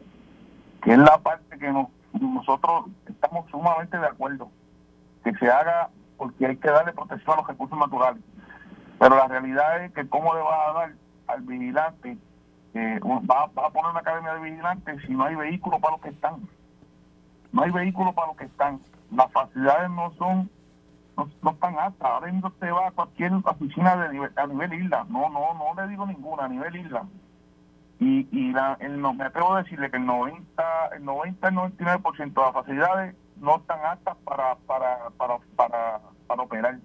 [0.83, 4.51] que es la parte que nos, nosotros estamos sumamente de acuerdo
[5.25, 8.23] que se haga porque hay que darle protección a los recursos naturales.
[8.99, 10.93] Pero la realidad es que cómo le va a dar
[11.29, 12.19] al vigilante,
[12.75, 16.11] eh, va, a poner una academia de vigilantes si no hay vehículos para los que
[16.11, 16.49] están.
[17.53, 18.81] No hay vehículos para los que están.
[19.11, 20.51] Las facilidades no son
[21.17, 22.09] no, están altas.
[22.09, 25.07] Ahora mismo usted va a cualquier oficina de nivel, a nivel isla.
[25.09, 27.05] No, no, no le digo ninguna, a nivel isla.
[28.01, 31.55] Y, y la, el, no, me atrevo a decirle que el 90, el 90, el
[31.55, 36.79] 99% de las facilidades no están aptas para, para, para, para, para operar.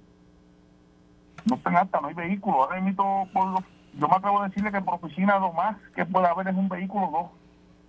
[1.46, 2.60] No están aptas, no hay vehículos.
[2.62, 3.64] Ahora mismo, por
[4.00, 6.68] yo me atrevo a decirle que por oficina lo más que puede haber es un
[6.68, 7.32] vehículo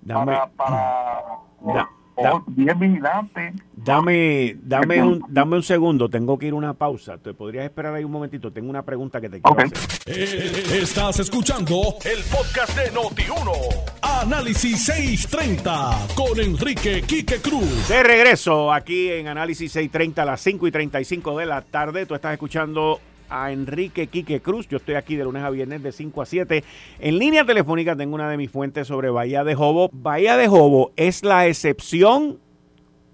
[0.05, 0.25] dos.
[0.27, 1.89] para, para,
[2.47, 3.55] bien vigilante.
[3.75, 7.19] Dame, dame un, dame un segundo, tengo que ir a una pausa.
[7.19, 8.53] ¿Te podrías esperar ahí un momentito?
[8.53, 9.79] Tengo una pregunta que te quiero hacer.
[10.07, 11.75] Eh, estás escuchando
[12.05, 13.94] el podcast de Noti1.
[14.21, 17.89] Análisis 630 con Enrique Quique Cruz.
[17.89, 22.07] De regreso aquí en Análisis 630 a las 5 y 35 de la tarde.
[22.07, 24.69] Tú estás escuchando a Enrique Quique Cruz.
[24.69, 26.65] Yo estoy aquí de lunes a viernes de 5 a 7.
[27.01, 29.91] En línea telefónica tengo una de mis fuentes sobre Bahía de Jobo.
[29.93, 32.39] ¿Bahía de Jobo es la excepción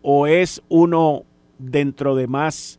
[0.03, 1.25] o es uno
[1.59, 2.79] dentro de más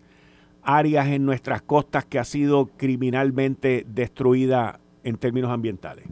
[0.61, 6.05] áreas en nuestras costas que ha sido criminalmente destruida en términos ambientales?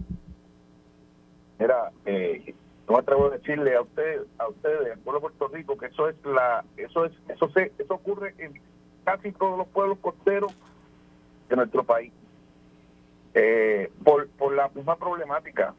[1.59, 2.55] Mira, eh,
[2.87, 5.87] no me atrevo a decirle a usted, a ustedes, al pueblo de Puerto Rico, que
[5.87, 8.59] eso es la, eso es, eso se, eso ocurre en
[9.03, 10.53] casi todos los pueblos costeros
[11.49, 12.11] de nuestro país.
[13.33, 15.75] Eh, por, por la misma problemática,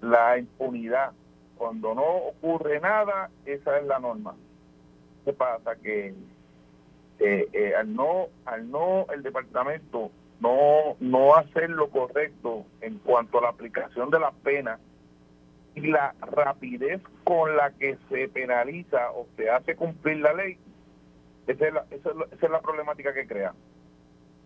[0.00, 1.12] la impunidad.
[1.56, 4.36] Cuando no ocurre nada, esa es la norma.
[5.24, 5.74] ¿Qué pasa?
[5.76, 6.14] Que
[7.18, 13.38] eh, eh, al no al no el departamento no no hacer lo correcto en cuanto
[13.38, 14.78] a la aplicación de la pena
[15.84, 20.58] y la rapidez con la que se penaliza o se hace cumplir la ley,
[21.46, 22.10] esa es la, esa
[22.40, 23.52] es la problemática que crea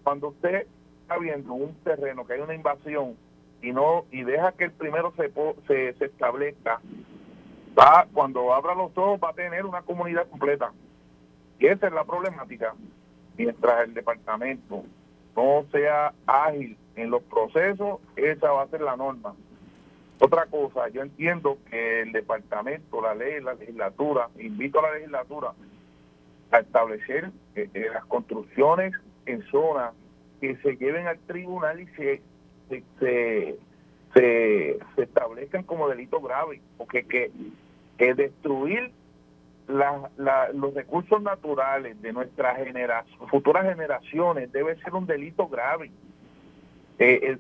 [0.03, 0.67] cuando usted
[1.03, 3.17] está viendo un terreno que hay una invasión
[3.61, 5.33] y no y deja que el primero se,
[5.67, 6.81] se, se establezca,
[7.79, 10.73] va cuando abra los ojos va a tener una comunidad completa.
[11.59, 12.75] Y esa es la problemática.
[13.37, 14.85] Mientras el departamento
[15.37, 19.35] no sea ágil en los procesos, esa va a ser la norma.
[20.25, 25.53] Otra cosa, yo entiendo que el departamento, la ley, la legislatura, invito a la legislatura
[26.53, 28.95] a establecer eh, eh, las construcciones
[29.27, 29.93] en zonas
[30.41, 32.23] que se lleven al tribunal y se,
[32.69, 33.59] se,
[34.15, 37.33] se, establezcan como delito grave, porque que,
[37.99, 38.93] que destruir
[39.67, 45.91] los recursos naturales de nuestras generación, futuras generaciones debe ser un delito grave.
[46.99, 47.39] Eh,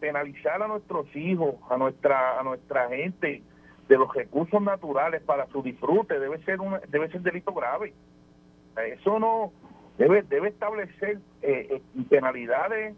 [0.00, 3.42] penalizar a nuestros hijos, a nuestra a nuestra gente
[3.88, 7.92] de los recursos naturales para su disfrute debe ser un debe ser delito grave.
[8.76, 9.52] Eso no
[9.98, 12.94] debe, debe establecer eh, eh, penalidades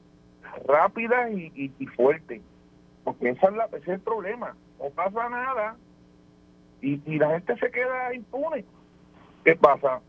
[0.67, 2.41] rápidas y, y, fuertes,
[3.05, 4.55] porque esa es la, ese es el problema.
[4.79, 5.77] No pasa nada
[6.81, 8.65] y, y la gente se queda impune.
[9.45, 10.01] ¿Qué pasa?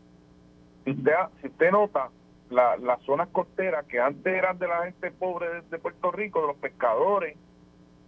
[0.84, 2.10] Si usted, si usted nota,
[2.50, 6.46] la, las zonas costeras que antes eran de la gente pobre de, Puerto Rico, de
[6.48, 7.36] los pescadores,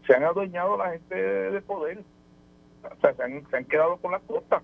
[0.07, 2.03] se han adueñado la gente de, poder.
[2.85, 4.63] O sea, se han, se han quedado con las costas.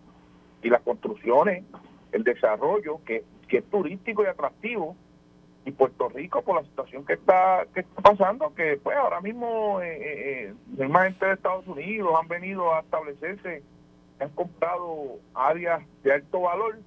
[0.63, 1.65] Y las construcciones,
[2.11, 4.95] el desarrollo, que que es turístico y atractivo
[5.65, 9.81] y Puerto Rico por la situación que está que está pasando que pues ahora mismo
[9.81, 13.63] eh, eh, más gente de Estados Unidos han venido a establecerse
[14.21, 16.79] han comprado áreas de alto valor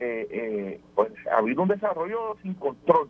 [0.00, 3.08] eh, eh, pues ha habido un desarrollo sin control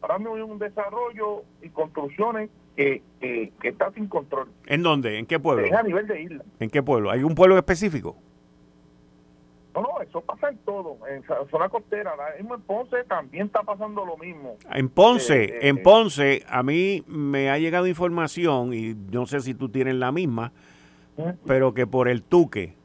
[0.00, 5.18] ahora mismo hay un desarrollo y construcciones que, que, que está sin control ¿en dónde?
[5.18, 5.64] ¿en qué pueblo?
[5.64, 7.10] es a nivel de isla ¿en qué pueblo?
[7.10, 8.16] ¿hay un pueblo específico?
[9.74, 10.98] No, no, eso pasa en todo.
[11.08, 14.56] En zona costera, en Ponce también está pasando lo mismo.
[14.72, 15.80] En Ponce, eh, eh, en eh.
[15.82, 20.52] Ponce, a mí me ha llegado información, y no sé si tú tienes la misma,
[21.46, 22.77] pero que por el Tuque.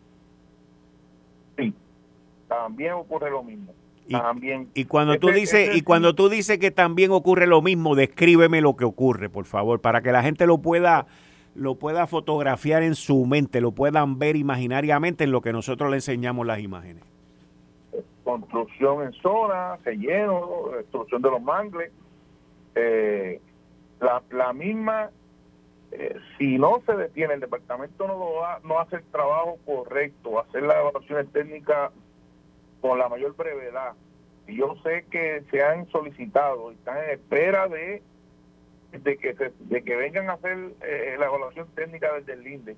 [2.62, 3.74] También ocurre lo mismo.
[4.08, 4.70] Y, también.
[4.74, 8.76] Y cuando tú dices, y cuando tú dices que también ocurre lo mismo, descríbeme lo
[8.76, 11.08] que ocurre, por favor, para que la gente lo pueda
[11.56, 15.98] lo pueda fotografiar en su mente, lo puedan ver imaginariamente en lo que nosotros le
[15.98, 17.04] enseñamos las imágenes.
[18.24, 21.92] Construcción en zona, relleno, destrucción de los mangles.
[22.74, 23.40] Eh,
[24.02, 25.12] la, la misma,
[25.92, 30.40] eh, si no se detiene, el departamento no, lo va, no hace el trabajo correcto,
[30.40, 31.92] hacer las evaluaciones técnicas
[32.84, 33.94] con la mayor brevedad.
[34.46, 38.04] Y yo sé que se han solicitado y están en espera de
[38.92, 42.76] de que de que vengan a hacer eh, la evaluación técnica desde el INDE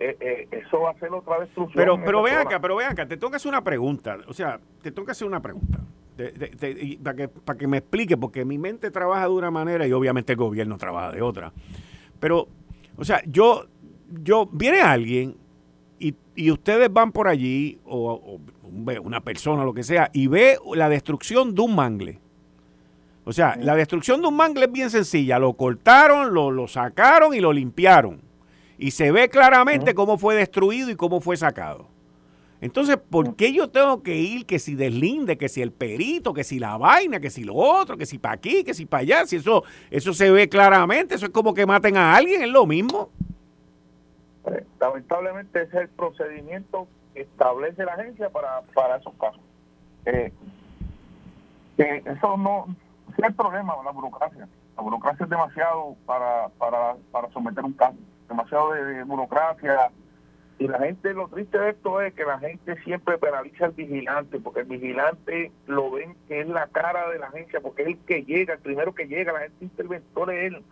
[0.00, 1.76] eh, eh, eso va a ser otra destrucción.
[1.76, 4.18] Pero, pero vean acá, pero vean acá, te tengo que hacer una pregunta.
[4.26, 5.78] O sea, te tengo que hacer una pregunta.
[7.02, 10.32] para, que, para que me explique, porque mi mente trabaja de una manera y obviamente
[10.32, 11.52] el gobierno trabaja de otra.
[12.18, 12.48] Pero,
[12.96, 13.66] o sea, yo,
[14.22, 15.36] yo, viene alguien
[16.00, 18.40] y, y ustedes van por allí, o, o
[19.02, 22.18] una persona, lo que sea, y ve la destrucción de un mangle.
[23.24, 25.38] O sea, la destrucción de un mangle es bien sencilla.
[25.38, 28.20] Lo cortaron, lo, lo sacaron y lo limpiaron
[28.80, 31.86] y se ve claramente cómo fue destruido y cómo fue sacado.
[32.62, 36.44] Entonces, ¿por qué yo tengo que ir que si deslinde, que si el perito, que
[36.44, 39.26] si la vaina, que si lo otro, que si para aquí, que si para allá?
[39.26, 42.66] Si eso, eso se ve claramente, eso es como que maten a alguien, es lo
[42.66, 43.10] mismo.
[44.46, 49.42] Eh, lamentablemente ese es el procedimiento que establece la agencia para, para esos casos.
[50.06, 50.32] Eh,
[51.76, 52.66] eso no
[53.12, 54.48] es el problema, la burocracia.
[54.76, 57.96] La burocracia es demasiado para, para, para someter un caso
[58.30, 59.90] demasiado de, burocracia.
[60.58, 64.38] Y la gente, lo triste de esto es que la gente siempre penaliza al vigilante,
[64.40, 67.98] porque el vigilante lo ven que es la cara de la agencia, porque es el
[67.98, 70.62] que llega, el primero que llega, la gente interventor es él.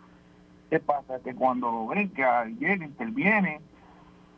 [0.69, 1.19] ¿Qué pasa?
[1.19, 2.09] Que cuando lo que
[2.59, 3.61] llega, interviene,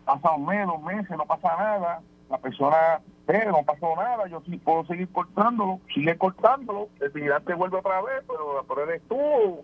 [0.06, 4.42] pasa un mes, dos meses, no pasa nada, la persona ve, no pasó nada, yo
[4.46, 9.64] sí puedo seguir cortándolo, sigue cortándolo, el vigilante vuelve otra vez, pero, pero eres tú,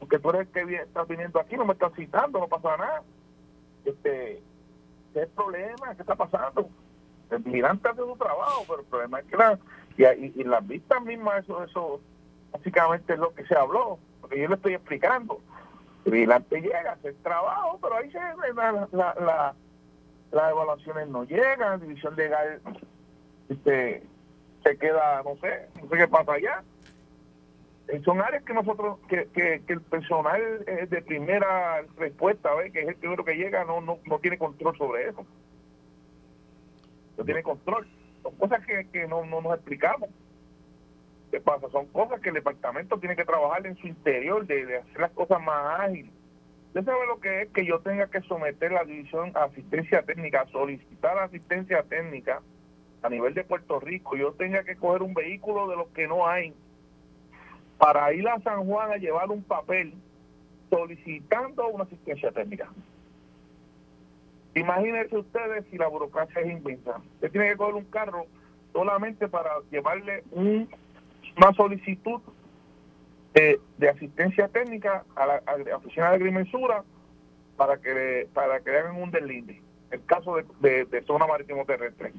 [0.00, 3.02] porque tú eres el que estás viniendo aquí, no me estás citando, no pasa nada.
[3.84, 4.42] Este,
[5.12, 5.94] ¿Qué es el problema?
[5.94, 6.68] ¿Qué está pasando?
[7.30, 9.58] El vigilante hace su trabajo, pero el problema es que la,
[9.96, 12.00] y, y, las vistas mismas, eso, eso
[12.52, 15.40] básicamente es lo que se habló, porque yo le estoy explicando.
[16.04, 19.54] El vigilante llega a hacer trabajo, pero ahí se la, la,
[20.30, 22.60] las evaluaciones no llegan, división legal
[23.48, 24.02] este,
[24.62, 26.62] se queda, no sé, no sé qué pasa allá.
[27.88, 32.96] Eh, son áreas que nosotros, que, que, el personal de primera respuesta, que es el
[32.96, 35.24] primero que llega, no, no, no tiene control sobre eso.
[37.16, 37.88] No tiene control.
[38.22, 40.10] Son cosas que, que no, no nos explicamos.
[41.30, 41.68] ¿Qué pasa?
[41.70, 45.42] Son cosas que el departamento tiene que trabajar en su interior, de, hacer las cosas
[45.42, 46.12] más ágiles.
[46.68, 50.46] Usted sabe lo que es que yo tenga que someter la división a asistencia técnica,
[50.46, 52.40] solicitar asistencia técnica
[53.02, 56.26] a nivel de Puerto Rico, yo tenga que coger un vehículo de los que no
[56.26, 56.54] hay
[57.78, 59.94] para ir a San Juan a llevar un papel
[60.68, 62.68] solicitando una asistencia técnica.
[64.54, 67.00] Imagínense ustedes si la burocracia es inmensa.
[67.14, 68.26] Usted tiene que coger un carro
[68.72, 70.24] solamente para llevarle
[71.38, 72.20] una solicitud
[73.34, 75.42] de, asistencia técnica a la,
[75.76, 76.84] oficina de agrimensura
[77.56, 79.62] para que para que hagan un deslinde.
[79.90, 82.12] El caso de, de zona marítimo terrestre.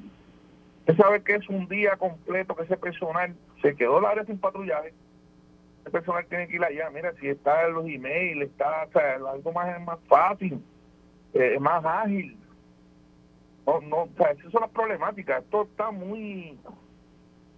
[0.80, 4.38] Usted sabe que es un día completo que ese personal se quedó el área sin
[4.38, 4.92] patrullaje
[5.84, 6.90] el personal tiene que ir allá.
[6.90, 10.62] Mira, si está en los emails, está, o sea, algo más, más fácil,
[11.34, 12.36] eh, es más ágil.
[13.66, 15.42] No, no, o sea, esas son las problemáticas.
[15.42, 16.58] Esto está muy,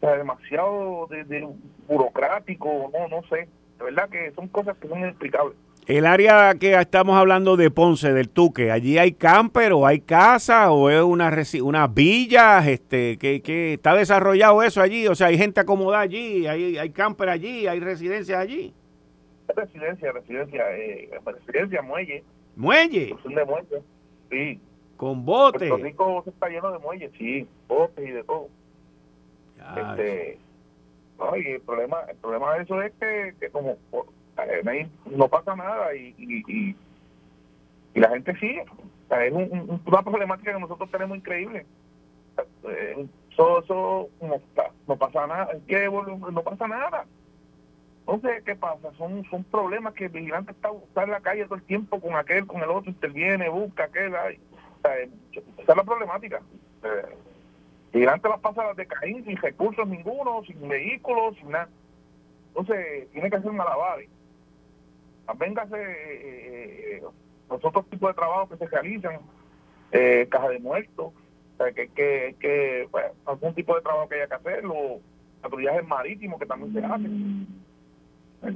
[0.03, 1.49] sea, demasiado de,
[1.87, 3.49] burocrático, no, no sé.
[3.79, 5.57] De verdad que son cosas que son inexplicables.
[5.87, 10.71] El área que estamos hablando de Ponce, del Tuque, ¿allí hay camper o hay casa
[10.71, 12.67] o es una unas villas?
[12.69, 15.09] Este, que, está desarrollado eso allí?
[15.09, 16.47] O sea, ¿hay gente acomodada allí?
[16.47, 17.67] ¿Hay, hay camper allí?
[17.67, 18.73] ¿Hay residencias allí?
[19.57, 22.23] Residencia, residencia, eh, residencia, muelle.
[22.55, 23.17] ¿Muelle?
[23.25, 23.83] de muelle,
[24.31, 24.61] sí.
[24.97, 25.69] ¿Con botes?
[25.69, 28.49] Puerto Rico está lleno de muelles, sí, botes y de todo.
[29.77, 30.39] Este,
[31.35, 33.77] el problema, el problema de eso es que, que como
[35.11, 36.77] no pasa nada y, y,
[37.95, 38.65] y, la gente sigue.
[39.11, 41.67] es una problemática que nosotros tenemos increíble.
[42.63, 44.41] Eso, eso no,
[44.89, 45.53] no, pasa nada.
[45.53, 47.05] Es que no pasa nada.
[48.01, 48.93] Entonces, ¿qué pasa?
[48.99, 50.71] Son son problemas que el vigilante está,
[51.05, 54.15] en la calle todo el tiempo con aquel, con el otro, interviene, busca aquel.
[54.17, 54.41] Ay.
[55.59, 56.41] esa es la problemática.
[56.83, 57.17] Eh,
[57.93, 61.69] el vigilante las pasa de Caín sin recursos ninguno, sin vehículos, sin nada.
[62.49, 64.09] Entonces, tiene que hacer malabares
[65.39, 67.03] véngase eh, eh,
[67.51, 69.19] los otros tipos de trabajos que se realizan,
[69.93, 71.13] eh, caja de muertos,
[71.77, 72.89] que, que, que
[73.25, 75.01] algún tipo de trabajo que haya que hacer, los
[75.41, 77.47] patrullajes marítimos que también se hacen.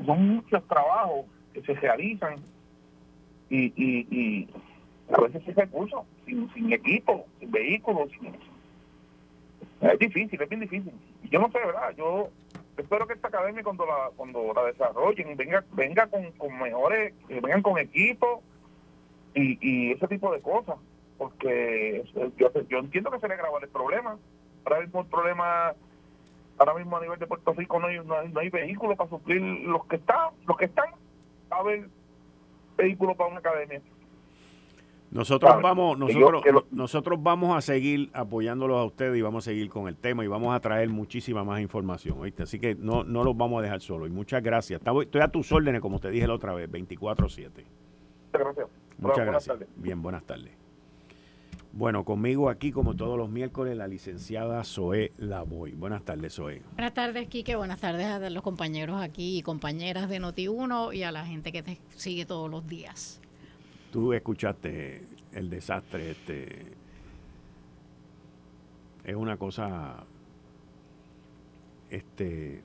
[0.04, 2.36] Son muchos trabajos que se realizan
[3.48, 4.48] y, y, y
[5.14, 8.08] a veces sin recursos, sin, sin equipo, sin vehículos.
[9.80, 10.92] Es difícil, es bien difícil.
[11.30, 11.94] Yo no sé, ¿verdad?
[11.96, 12.30] Yo
[12.76, 17.62] espero que esta academia cuando la cuando la desarrollen venga venga con, con mejores vengan
[17.62, 18.40] con equipos
[19.34, 20.76] y, y ese tipo de cosas
[21.18, 22.04] porque
[22.36, 24.18] yo, yo entiendo que se le graba el problema
[24.64, 25.74] ahora mismo el problema
[26.58, 29.86] ahora mismo a nivel de Puerto Rico no hay no hay, vehículos para suplir los
[29.86, 30.90] que están los que están
[31.50, 31.88] a ver
[32.76, 33.80] vehículos para una academia
[35.16, 39.88] Nosotros vamos, nosotros, nosotros vamos a seguir apoyándolos a ustedes y vamos a seguir con
[39.88, 42.42] el tema y vamos a traer muchísima más información, ¿oíste?
[42.42, 44.08] Así que no, no los vamos a dejar solos.
[44.08, 44.80] Y muchas gracias.
[44.80, 47.50] Estoy a tus órdenes, como te dije la otra vez, 24-7.
[48.32, 48.68] Gracias.
[48.98, 49.58] Muchas gracias.
[49.76, 50.52] Bien, buenas tardes.
[51.72, 55.72] Bueno, conmigo aquí, como todos los miércoles, la licenciada Zoé Lavoy.
[55.72, 56.62] Buenas tardes, Zoé.
[56.72, 57.54] Buenas tardes, Quique.
[57.54, 61.62] Buenas tardes a los compañeros aquí y compañeras de Noti1 y a la gente que
[61.62, 63.20] te sigue todos los días.
[63.96, 66.66] Tú escuchaste el desastre este.
[69.04, 70.04] Es una cosa.
[71.88, 72.62] Este.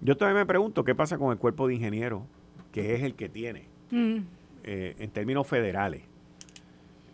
[0.00, 2.22] Yo todavía me pregunto qué pasa con el cuerpo de ingenieros,
[2.70, 4.18] que es el que tiene, mm.
[4.62, 6.02] eh, en términos federales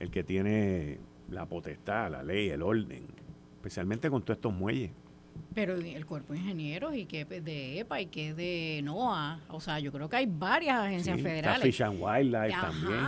[0.00, 0.98] el que tiene
[1.30, 3.06] la potestad, la ley, el orden,
[3.54, 4.90] especialmente con todos estos muelles.
[5.54, 9.78] Pero el cuerpo de ingenieros y que de EPA y que de NOAA, o sea,
[9.78, 11.62] yo creo que hay varias agencias federales.
[11.62, 13.00] Fish and Wildlife también.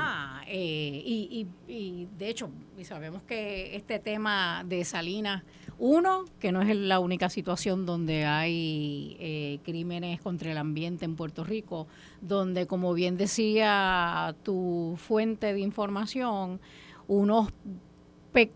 [0.47, 2.49] Eh, y, y, de hecho,
[2.79, 5.43] y sabemos que este tema de Salinas,
[5.79, 11.17] uno, que no es la única situación donde hay eh, crímenes contra el ambiente en
[11.17, 11.89] Puerto Rico,
[12.21, 16.61] donde, como bien decía tu fuente de información,
[17.09, 17.53] unos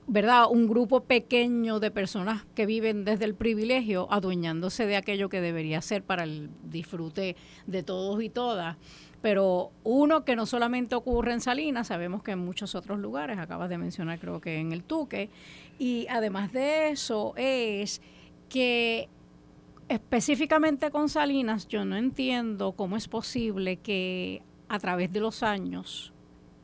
[0.07, 0.45] ¿verdad?
[0.51, 5.81] Un grupo pequeño de personas que viven desde el privilegio, adueñándose de aquello que debería
[5.81, 8.77] ser para el disfrute de todos y todas.
[9.23, 13.69] Pero uno que no solamente ocurre en Salinas, sabemos que en muchos otros lugares, acabas
[13.69, 15.31] de mencionar creo que en el Tuque,
[15.79, 18.03] y además de eso es
[18.49, 19.09] que
[19.89, 26.13] específicamente con Salinas yo no entiendo cómo es posible que a través de los años,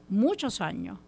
[0.08, 0.98] muchos años,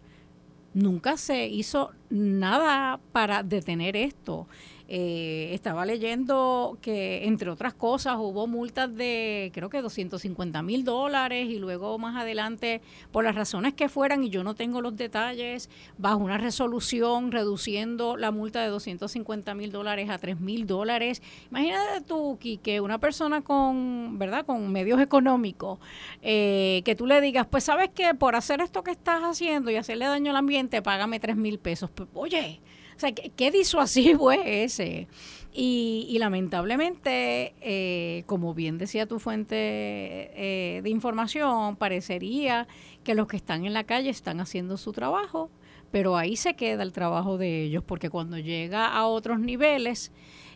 [0.73, 4.47] nunca se hizo nada para detener esto.
[4.91, 11.47] Eh, estaba leyendo que, entre otras cosas, hubo multas de, creo que 250 mil dólares
[11.47, 12.81] y luego más adelante,
[13.11, 15.69] por las razones que fueran, y yo no tengo los detalles,
[15.99, 21.21] bajo una resolución reduciendo la multa de 250 mil dólares a 3 mil dólares.
[21.51, 25.77] Imagínate tú, que una persona con, ¿verdad?, con medios económicos,
[26.23, 29.75] eh, que tú le digas, pues sabes que por hacer esto que estás haciendo y
[29.75, 31.91] hacerle daño al ambiente, págame 3 mil pesos.
[31.91, 32.59] Pues, oye,
[32.99, 35.07] o sea, ¿qué, disuasivo es ese?
[35.53, 42.67] Y, lamentablemente, eh, como bien decía tu fuente eh, de información, parecería
[43.05, 45.49] que los que están en la calle están haciendo su trabajo,
[45.91, 50.11] pero ahí se queda el trabajo de ellos, porque cuando llega a otros niveles,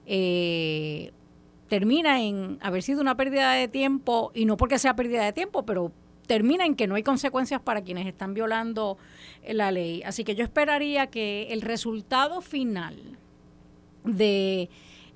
[0.06, 1.14] eh,
[1.70, 5.66] termina en haber sido una pérdida de tiempo, y no porque sea pérdida de tiempo,
[5.66, 5.94] pero
[6.28, 8.98] termina en que no hay consecuencias para quienes están violando
[9.48, 10.04] la ley.
[10.04, 13.18] Así que yo esperaría que el resultado final
[14.04, 14.70] de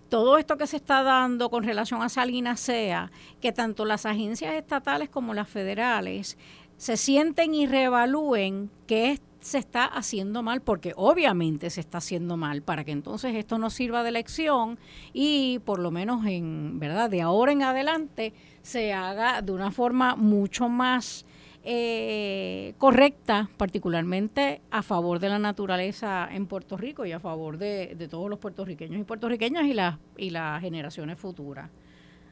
[0.09, 4.53] todo esto que se está dando con relación a Salinas sea que tanto las agencias
[4.53, 6.37] estatales como las federales
[6.77, 12.61] se sienten y reevalúen qué se está haciendo mal, porque obviamente se está haciendo mal,
[12.61, 14.79] para que entonces esto no sirva de lección
[15.13, 20.15] y por lo menos en verdad de ahora en adelante se haga de una forma
[20.15, 21.25] mucho más
[21.63, 28.07] eh, correcta, particularmente a favor de la naturaleza en Puerto Rico y a favor de,
[28.09, 31.69] todos los puertorriqueños y puertorriqueñas y las, y las generaciones futuras.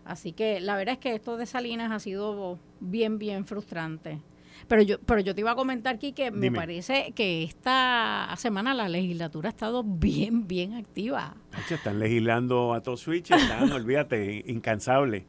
[0.05, 4.21] Así que la verdad es que esto de Salinas ha sido bien, bien frustrante.
[4.67, 8.73] Pero yo, pero yo te iba a comentar aquí que me parece que esta semana
[8.73, 11.35] la legislatura ha estado bien, bien activa.
[11.69, 15.25] Están legislando a todo switch, están, olvídate, incansable.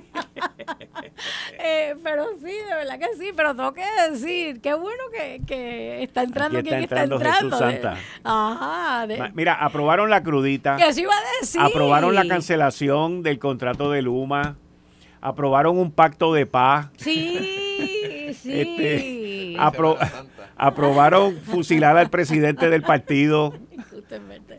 [1.63, 6.23] Eh, pero sí, de verdad que sí, pero tengo que decir, qué bueno que, está
[6.23, 7.19] entrando Aquí está entrando.
[7.19, 7.97] Jesús Santa.
[8.23, 9.05] Ajá.
[9.33, 10.77] Mira, aprobaron la crudita.
[10.77, 11.61] ¿Qué se iba a decir?
[11.61, 14.57] Aprobaron la cancelación del contrato de Luma.
[15.21, 16.89] Aprobaron un pacto de paz.
[16.97, 17.55] Sí,
[18.41, 18.61] sí.
[18.61, 19.55] Este,
[20.55, 23.53] aprobaron fusilar al presidente del partido.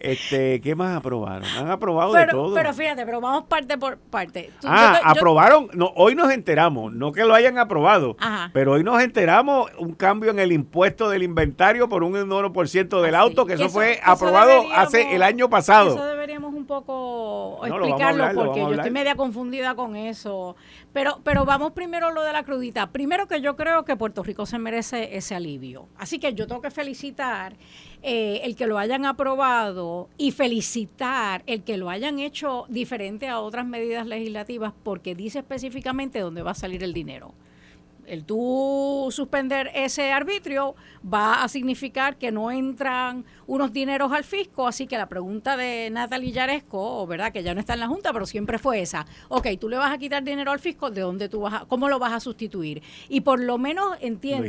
[0.00, 1.44] Este, ¿qué más aprobaron?
[1.44, 2.54] Han aprobado de todo.
[2.54, 4.50] Pero fíjate, pero vamos parte por parte.
[4.64, 8.16] ah, aprobaron, no, hoy nos enteramos, no que lo hayan aprobado,
[8.52, 13.14] pero hoy nos enteramos un cambio en el impuesto del inventario por un 1% del
[13.14, 15.94] auto, que eso, fue aprobado hace el año pasado.
[15.94, 20.56] Eso deberíamos un poco explicarlo, porque yo estoy media confundida con eso.
[20.92, 22.90] Pero, pero vamos primero a lo de la crudita.
[22.90, 25.88] Primero que yo creo que Puerto Rico se merece ese alivio.
[25.96, 27.56] Así que yo tengo que felicitar
[28.02, 33.40] eh, el que lo hayan aprobado y felicitar el que lo hayan hecho diferente a
[33.40, 37.32] otras medidas legislativas porque dice específicamente dónde va a salir el dinero.
[38.06, 44.66] El tú suspender ese arbitrio va a significar que no entran unos dineros al fisco,
[44.66, 48.12] así que la pregunta de Natalie Yaresco, verdad que ya no está en la Junta,
[48.12, 51.28] pero siempre fue esa, ok, tú le vas a quitar dinero al fisco, ¿de dónde
[51.28, 52.82] tú vas a, cómo lo vas a sustituir?
[53.08, 54.48] Y por lo menos entiendo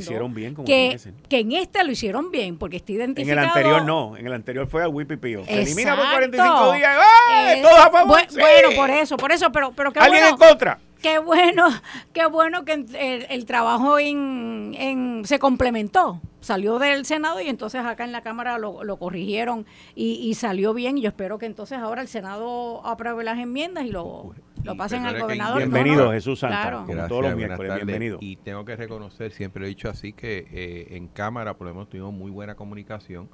[0.66, 3.40] que, que en este lo hicieron bien, porque está identificado...
[3.40, 5.44] En el anterior no, en el anterior fue al Wipipío.
[5.48, 6.98] Elimina por 45 días,
[7.32, 7.62] ¡eh!
[7.62, 8.22] ¡Todos a favor!
[8.34, 10.80] Bueno, por eso, por eso, pero, pero ¿Alguien en contra?
[11.04, 11.68] Qué bueno,
[12.14, 12.86] qué bueno que
[13.30, 16.22] el, trabajo en, se complementó.
[16.40, 20.98] Salió del Senado y entonces acá en la Cámara lo, corrigieron y, salió bien.
[20.98, 24.34] Y yo espero que entonces ahora el Senado apruebe las enmiendas y lo,
[24.64, 25.58] lo pasen al gobernador.
[25.58, 26.86] Bienvenido, Jesús Santa.
[27.10, 28.18] todos los miércoles, bienvenido.
[28.22, 31.90] Y tengo que reconocer, siempre he dicho así, que eh, en Cámara por lo menos
[31.90, 33.28] tuvimos muy buena comunicación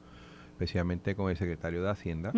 [0.60, 2.34] especialmente con el secretario de Hacienda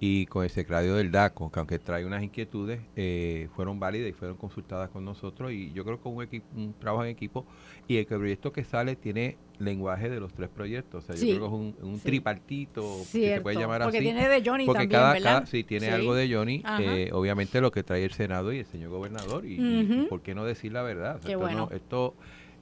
[0.00, 4.12] y con el secretario del DACO, que aunque trae unas inquietudes, eh, fueron válidas y
[4.12, 5.52] fueron consultadas con nosotros.
[5.52, 7.46] Y yo creo que un, un trabajo en equipo
[7.86, 11.04] y el proyecto que sale tiene lenguaje de los tres proyectos.
[11.04, 14.06] O sea, yo creo que es un, tripartito, se puede llamar porque así.
[14.08, 15.48] Porque tiene de Johnny porque también, cada, ¿verdad?
[15.48, 16.64] sí, tiene algo de Johnny.
[16.80, 19.46] Eh, obviamente lo que trae el Senado y el señor gobernador.
[19.46, 21.20] Y, por qué no decir la verdad.
[21.24, 21.68] Qué bueno.
[21.72, 22.16] esto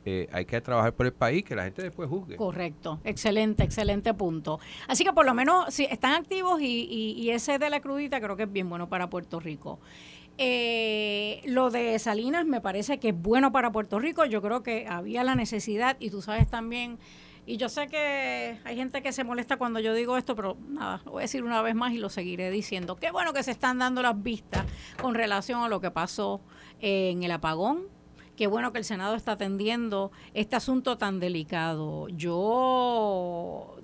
[0.07, 2.37] eh, hay que trabajar por el país, que la gente después juzgue.
[2.37, 4.59] Correcto, excelente, excelente punto.
[4.89, 8.45] Así que por lo menos si están activos y, ese de la crudita creo que
[8.45, 9.79] es bien bueno para Puerto Rico.
[10.39, 14.25] Eh, lo de Salinas me parece que es bueno para Puerto Rico.
[14.25, 16.99] Yo creo que había la necesidad y tú sabes también,
[17.45, 21.03] y yo sé que hay gente que se molesta cuando yo digo esto, pero nada,
[21.05, 22.97] lo voy a decir una vez más y lo seguiré diciendo.
[22.97, 24.65] Qué bueno que se están dando las vistas
[25.01, 26.41] con relación a lo que pasó
[26.81, 28.00] en el apagón
[28.41, 32.09] qué bueno que el Senado está atendiendo este asunto tan delicado.
[32.09, 33.77] Yo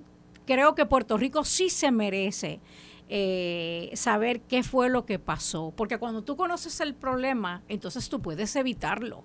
[0.47, 2.59] creo que Puerto Rico sí se merece
[3.07, 8.19] eh, saber qué fue lo que pasó, porque cuando tú conoces el problema, entonces tú
[8.19, 9.23] puedes evitarlo.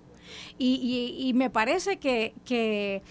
[0.59, 3.01] Y, me parece que, que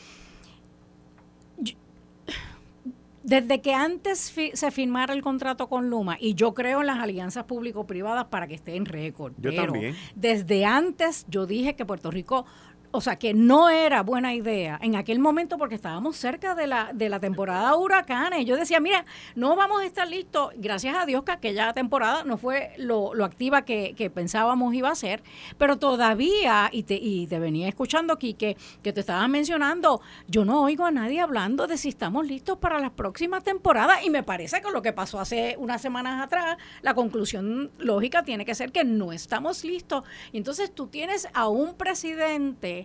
[3.23, 7.45] desde que antes se firmara el contrato con Luma, y yo creo en las alianzas
[7.45, 9.33] público-privadas para que esté en récord.
[9.39, 9.95] Yo también.
[10.15, 12.45] Desde antes yo dije que Puerto Rico
[12.93, 16.91] o sea, que no era buena idea en aquel momento porque estábamos cerca de la,
[16.93, 18.45] de la temporada huracanes.
[18.45, 20.53] Yo decía, mira, no vamos a estar listos.
[20.57, 25.23] Gracias a Dios que aquella temporada no fue lo, activa que, pensábamos iba a ser,
[25.57, 30.63] pero todavía, y te, y te venía escuchando, Quique, que te estabas mencionando, yo no
[30.63, 34.61] oigo a nadie hablando de si estamos listos para las próximas temporadas y me parece
[34.61, 38.85] que lo que pasó hace unas semanas atrás, la conclusión lógica tiene que ser que
[38.85, 40.05] no estamos listos.
[40.33, 42.82] Y entonces tú tienes a un presidente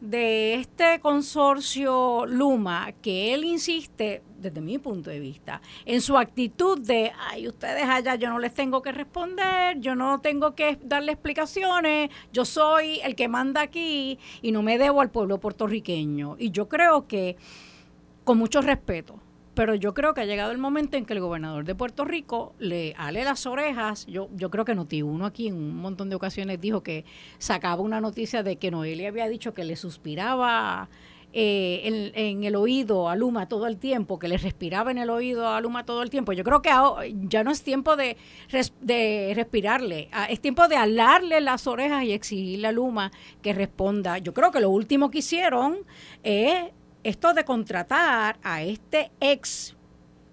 [0.00, 6.78] de este consorcio Luma, que él insiste, desde mi punto de vista, en su actitud
[6.78, 11.12] de, ay, ustedes allá yo no les tengo que responder, yo no tengo que darle
[11.12, 16.36] explicaciones, yo soy el que manda aquí y no me debo al pueblo puertorriqueño.
[16.38, 17.36] Y yo creo que,
[18.24, 19.18] con mucho respeto,
[19.56, 22.54] pero yo creo que ha llegado el momento en que el gobernador de Puerto Rico
[22.58, 24.04] le ale las orejas.
[24.06, 27.06] Yo, yo creo que Noti uno aquí en un montón de ocasiones dijo que
[27.38, 30.90] sacaba una noticia de que Noelia había dicho que le suspiraba
[31.32, 35.48] eh, en, el oído a Luma todo el tiempo, que le respiraba en el oído
[35.48, 36.34] a Luma todo el tiempo.
[36.34, 36.70] Yo creo que
[37.28, 38.18] ya no es tiempo de,
[38.82, 44.18] de respirarle, ah, es tiempo de alarle las orejas y exigirle a Luma que responda.
[44.18, 45.78] Yo creo que lo último que hicieron
[46.22, 46.72] es
[47.08, 49.76] esto de contratar a este ex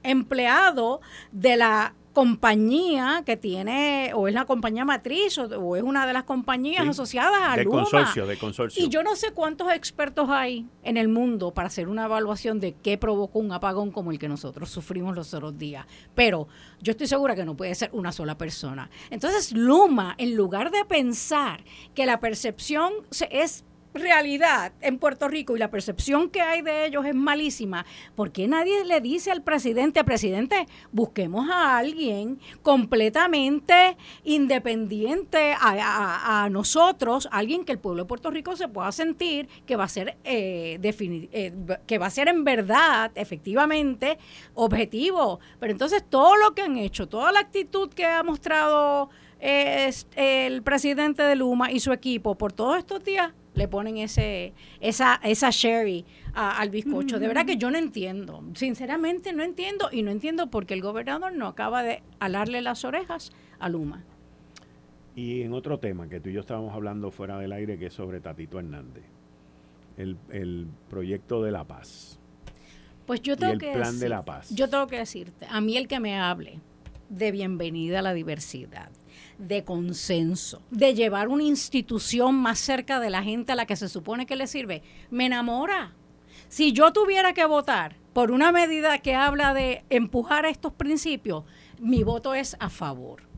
[0.02, 1.02] empleado
[1.32, 6.24] de la compañía que tiene, o es la compañía matriz, o, es una de las
[6.24, 8.84] compañías asociadas a de Consorcio, de consorcio.
[8.84, 12.74] Y yo no sé cuántos expertos hay en el mundo para hacer una evaluación de
[12.74, 15.86] qué provocó un apagón como el que nosotros sufrimos los otros días.
[16.14, 16.48] Pero
[16.82, 18.90] yo estoy segura que no puede ser una sola persona.
[19.10, 21.64] Entonces, Luma, en lugar de pensar
[21.96, 22.94] que la percepción
[23.32, 23.64] es
[23.94, 27.86] realidad en Puerto Rico y la percepción que hay de ellos es malísima,
[28.16, 37.28] ¿por qué nadie le dice al presidente, presidente, busquemos a alguien completamente independiente a, nosotros,
[37.32, 40.80] alguien que el pueblo de Puerto Rico se pueda sentir que va a ser eh,
[40.84, 41.54] eh,
[41.88, 44.18] que va a ser en verdad, efectivamente,
[44.54, 45.40] objetivo.
[45.60, 50.64] Pero entonces todo lo que han hecho, toda la actitud que ha mostrado eh, el
[50.64, 55.50] presidente de Luma y su equipo por todos estos días le ponen ese esa esa
[55.50, 57.20] sherry al bizcocho.
[57.20, 58.44] De verdad que yo no entiendo.
[58.56, 62.86] Sinceramente no entiendo y no entiendo por qué el gobernador no acaba de alarle las
[62.86, 64.04] orejas a Luma.
[65.16, 67.94] Y en otro tema que tú y yo estábamos hablando fuera del aire, que es
[67.94, 69.04] sobre Tatito Hernández,
[69.96, 72.20] el, el proyecto de la paz.
[73.06, 74.50] Pues yo tengo el que plan de la paz.
[74.56, 76.60] Yo tengo que decirte, a mí el que me hable
[77.10, 78.90] de bienvenida a la diversidad,
[79.48, 83.90] de consenso, de llevar una institución más cerca de la gente a la que se
[83.90, 85.94] supone que le sirve, me enamora.
[86.48, 91.44] Si yo tuviera que votar por una medida que habla de empujar estos principios,
[91.80, 93.33] mi voto es a favor.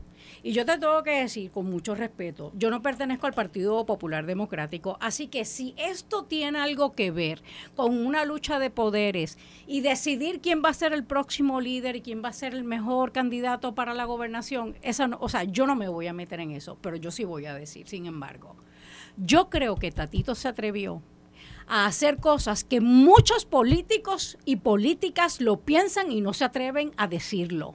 [0.46, 4.26] Y yo te tengo que decir con mucho respeto, yo no pertenezco al Partido Popular
[4.26, 7.42] Democrático, así que si esto tiene algo que ver
[7.74, 12.00] con una lucha de poderes y decidir quién va a ser el próximo líder y
[12.00, 15.74] quién va a ser el mejor candidato para la gobernación, esa o sea, yo no
[15.74, 18.54] me voy a meter en eso, pero yo sí voy a decir, sin embargo,
[19.16, 21.02] yo creo que Tatito se atrevió
[21.66, 27.08] a hacer cosas que muchos políticos y políticas lo piensan y no se atreven a
[27.08, 27.74] decirlo.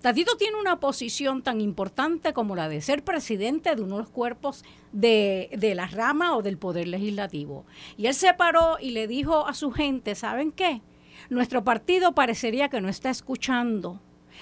[0.00, 4.10] Tatito tiene una posición tan importante como la de ser presidente de uno de los
[4.10, 7.64] cuerpos de, de, la rama o del poder legislativo.
[7.96, 10.82] Y él se paró y le dijo a su gente, ¿saben qué?
[11.30, 14.00] Nuestro partido parecería que no está escuchando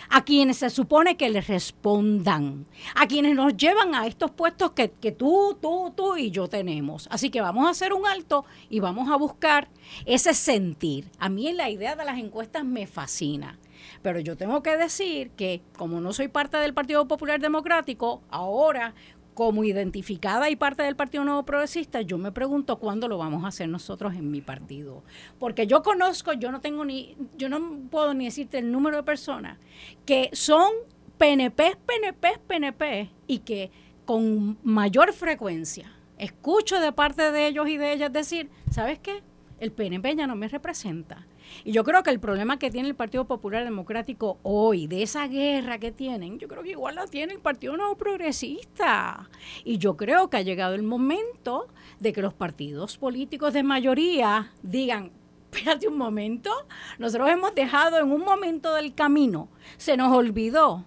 [0.08, 4.90] a quienes se supone que les respondan, a quienes nos llevan a estos puestos que,
[4.90, 7.08] que, tú, tú, tú y yo tenemos.
[7.10, 9.68] Así que vamos a hacer un alto y vamos a buscar
[10.04, 11.10] ese sentir.
[11.18, 13.58] A mí la idea de las encuestas me fascina.
[14.06, 18.94] Pero yo tengo que decir que como no soy parte del Partido Popular Democrático, ahora
[19.34, 23.48] como identificada y parte del Partido Nuevo Progresista, yo me pregunto cuándo lo vamos a
[23.48, 25.02] hacer nosotros en mi partido.
[25.40, 29.02] Porque yo conozco, yo no tengo ni, yo no puedo ni decirte el número de
[29.02, 29.58] personas
[30.04, 30.70] que son
[31.18, 33.72] PNP, PNP, PNP y que
[34.04, 39.24] con mayor frecuencia escucho de parte de ellos y de ellas decir, ¿sabes qué?
[39.58, 41.26] El PNP ya no me representa
[41.64, 45.26] y yo creo que el problema que tiene el Partido Popular Democrático hoy, de esa
[45.26, 49.28] guerra que tienen, yo creo que igual la tiene el Partido Nuevo Progresista.
[49.64, 51.68] Y yo creo que ha llegado el momento
[52.00, 55.10] de que los partidos políticos de mayoría digan,
[55.50, 56.50] espérate un momento,
[56.98, 60.84] nosotros hemos dejado en un momento del camino, se nos olvidó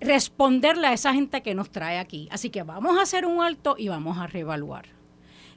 [0.00, 2.28] responderle a esa gente que nos trae aquí.
[2.30, 4.86] Así que vamos a hacer un alto y vamos a reevaluar.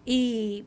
[0.06, 0.66] Y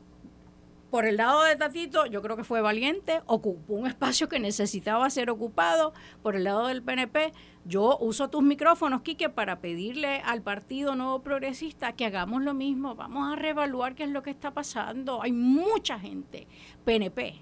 [0.89, 5.09] por el lado de Tatito, yo creo que fue valiente, ocupó un espacio que necesitaba
[5.09, 5.93] ser ocupado.
[6.23, 7.31] Por el lado del PNP,
[7.65, 12.95] yo uso tus micrófonos, Quique, para pedirle al Partido Nuevo Progresista que hagamos lo mismo.
[12.95, 15.21] Vamos a reevaluar qué es lo que está pasando.
[15.21, 16.47] Hay mucha gente,
[16.85, 17.35] PNP,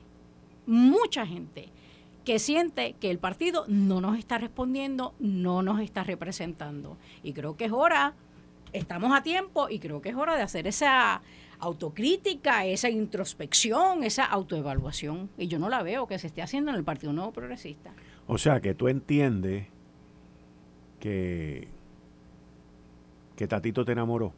[0.65, 1.71] mucha gente
[2.25, 6.97] que siente que el partido no nos está respondiendo, no nos está representando.
[7.23, 8.15] Y creo que es hora,
[8.73, 11.21] estamos a tiempo y creo que es hora de hacer esa
[11.59, 15.29] autocrítica, esa introspección, esa autoevaluación.
[15.37, 17.91] Y yo no la veo que se esté haciendo en el Partido Nuevo Progresista.
[18.27, 19.67] O sea, que tú entiendes
[20.99, 21.67] que,
[23.35, 24.33] que Tatito te enamoró.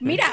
[0.00, 0.26] Mira,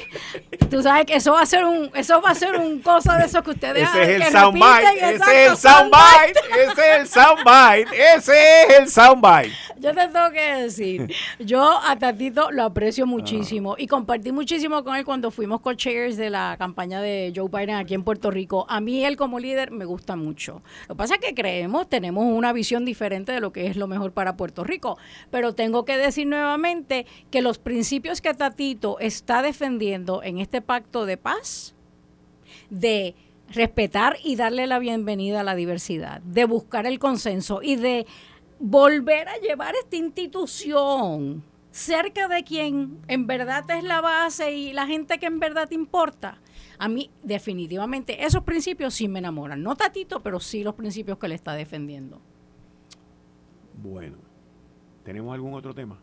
[0.70, 3.24] tú sabes que eso va a ser un, eso va a ser un cosa de
[3.26, 8.14] eso que ustedes Ese es el soundbite, ese es el soundbite, ese es el soundbite,
[8.14, 9.52] ese es el soundbite.
[9.82, 14.94] Yo te tengo que decir, yo a Tatito lo aprecio muchísimo y compartí muchísimo con
[14.94, 18.64] él cuando fuimos co-chairs de la campaña de Joe Biden aquí en Puerto Rico.
[18.68, 20.62] A mí él como líder me gusta mucho.
[20.82, 23.88] Lo que pasa es que creemos, tenemos una visión diferente de lo que es lo
[23.88, 24.98] mejor para Puerto Rico,
[25.32, 31.06] pero tengo que decir nuevamente que los principios que Tatito está defendiendo en este pacto
[31.06, 31.74] de paz,
[32.70, 33.16] de
[33.52, 38.06] respetar y darle la bienvenida a la diversidad, de buscar el consenso y de
[38.62, 41.42] volver a llevar esta institución
[41.72, 46.38] cerca de quien en verdad es la base y la gente que en verdad importa,
[46.78, 49.62] a mí definitivamente esos principios sí me enamoran.
[49.62, 52.20] No Tatito, pero sí los principios que le está defendiendo.
[53.74, 54.18] Bueno,
[55.02, 55.98] ¿tenemos algún otro tema?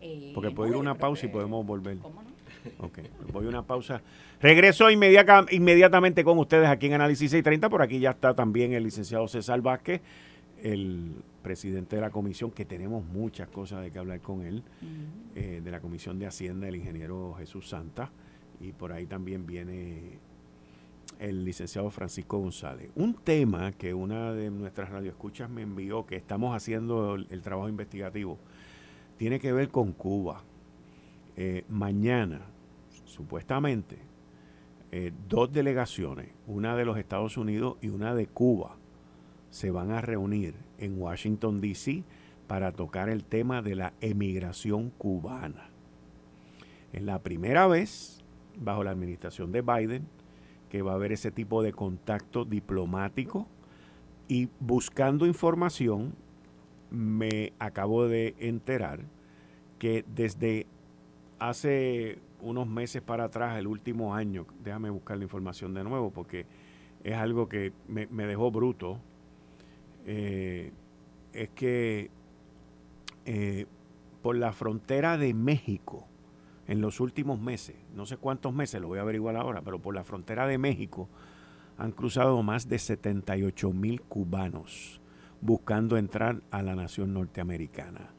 [0.00, 1.98] Eh, Porque puedo ir una pausa y podemos volver.
[1.98, 2.30] ¿Cómo no?
[2.78, 2.98] Ok,
[3.32, 4.02] voy a una pausa.
[4.40, 7.68] Regreso inmediatamente con ustedes aquí en Análisis 630.
[7.70, 10.02] Por aquí ya está también el licenciado César Vázquez
[10.62, 14.62] el presidente de la comisión, que tenemos muchas cosas de que hablar con él,
[15.34, 18.10] eh, de la Comisión de Hacienda, el ingeniero Jesús Santa,
[18.60, 20.18] y por ahí también viene
[21.18, 22.90] el licenciado Francisco González.
[22.94, 28.38] Un tema que una de nuestras radioescuchas me envió, que estamos haciendo el, trabajo investigativo,
[29.16, 30.42] tiene que ver con Cuba.
[31.36, 32.40] Eh, mañana,
[33.04, 33.98] supuestamente,
[34.92, 38.76] eh, dos delegaciones, una de los Estados Unidos y una de Cuba,
[39.50, 42.04] se van a reunir en Washington, D.C.
[42.46, 45.70] para tocar el tema de la emigración cubana.
[46.92, 48.24] Es la primera vez
[48.56, 50.06] bajo la administración de Biden
[50.68, 53.48] que va a haber ese tipo de contacto diplomático
[54.28, 56.14] y buscando información
[56.90, 59.00] me acabo de enterar
[59.78, 60.66] que desde
[61.38, 66.46] hace unos meses para atrás, el último año, déjame buscar la información de nuevo porque
[67.02, 69.00] es algo que me, me dejó bruto,
[70.06, 70.72] eh,
[71.32, 72.10] es que
[73.24, 73.66] eh,
[74.22, 76.06] por la frontera de México
[76.66, 79.94] en los últimos meses, no sé cuántos meses, lo voy a averiguar ahora, pero por
[79.94, 81.08] la frontera de México
[81.78, 85.00] han cruzado más de 78 mil cubanos
[85.40, 88.10] buscando entrar a la nación norteamericana,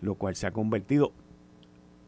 [0.00, 1.12] lo cual se ha convertido,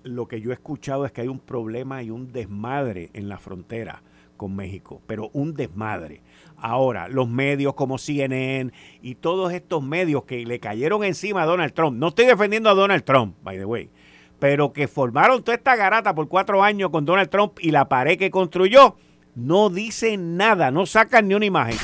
[0.02, 3.38] lo que yo he escuchado es que hay un problema y un desmadre en la
[3.38, 4.02] frontera
[4.38, 6.22] con México, pero un desmadre.
[6.56, 8.72] Ahora, los medios como CNN
[9.02, 12.74] y todos estos medios que le cayeron encima a Donald Trump, no estoy defendiendo a
[12.74, 13.90] Donald Trump, by the way,
[14.38, 18.18] pero que formaron toda esta garata por cuatro años con Donald Trump y la pared
[18.18, 18.96] que construyó,
[19.34, 21.76] no dicen nada, no sacan ni una imagen.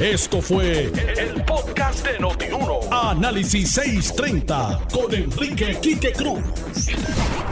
[0.00, 2.80] Esto fue el, podcast de Notiuno.
[2.90, 6.40] Análisis 630 con Enrique Quique Cruz.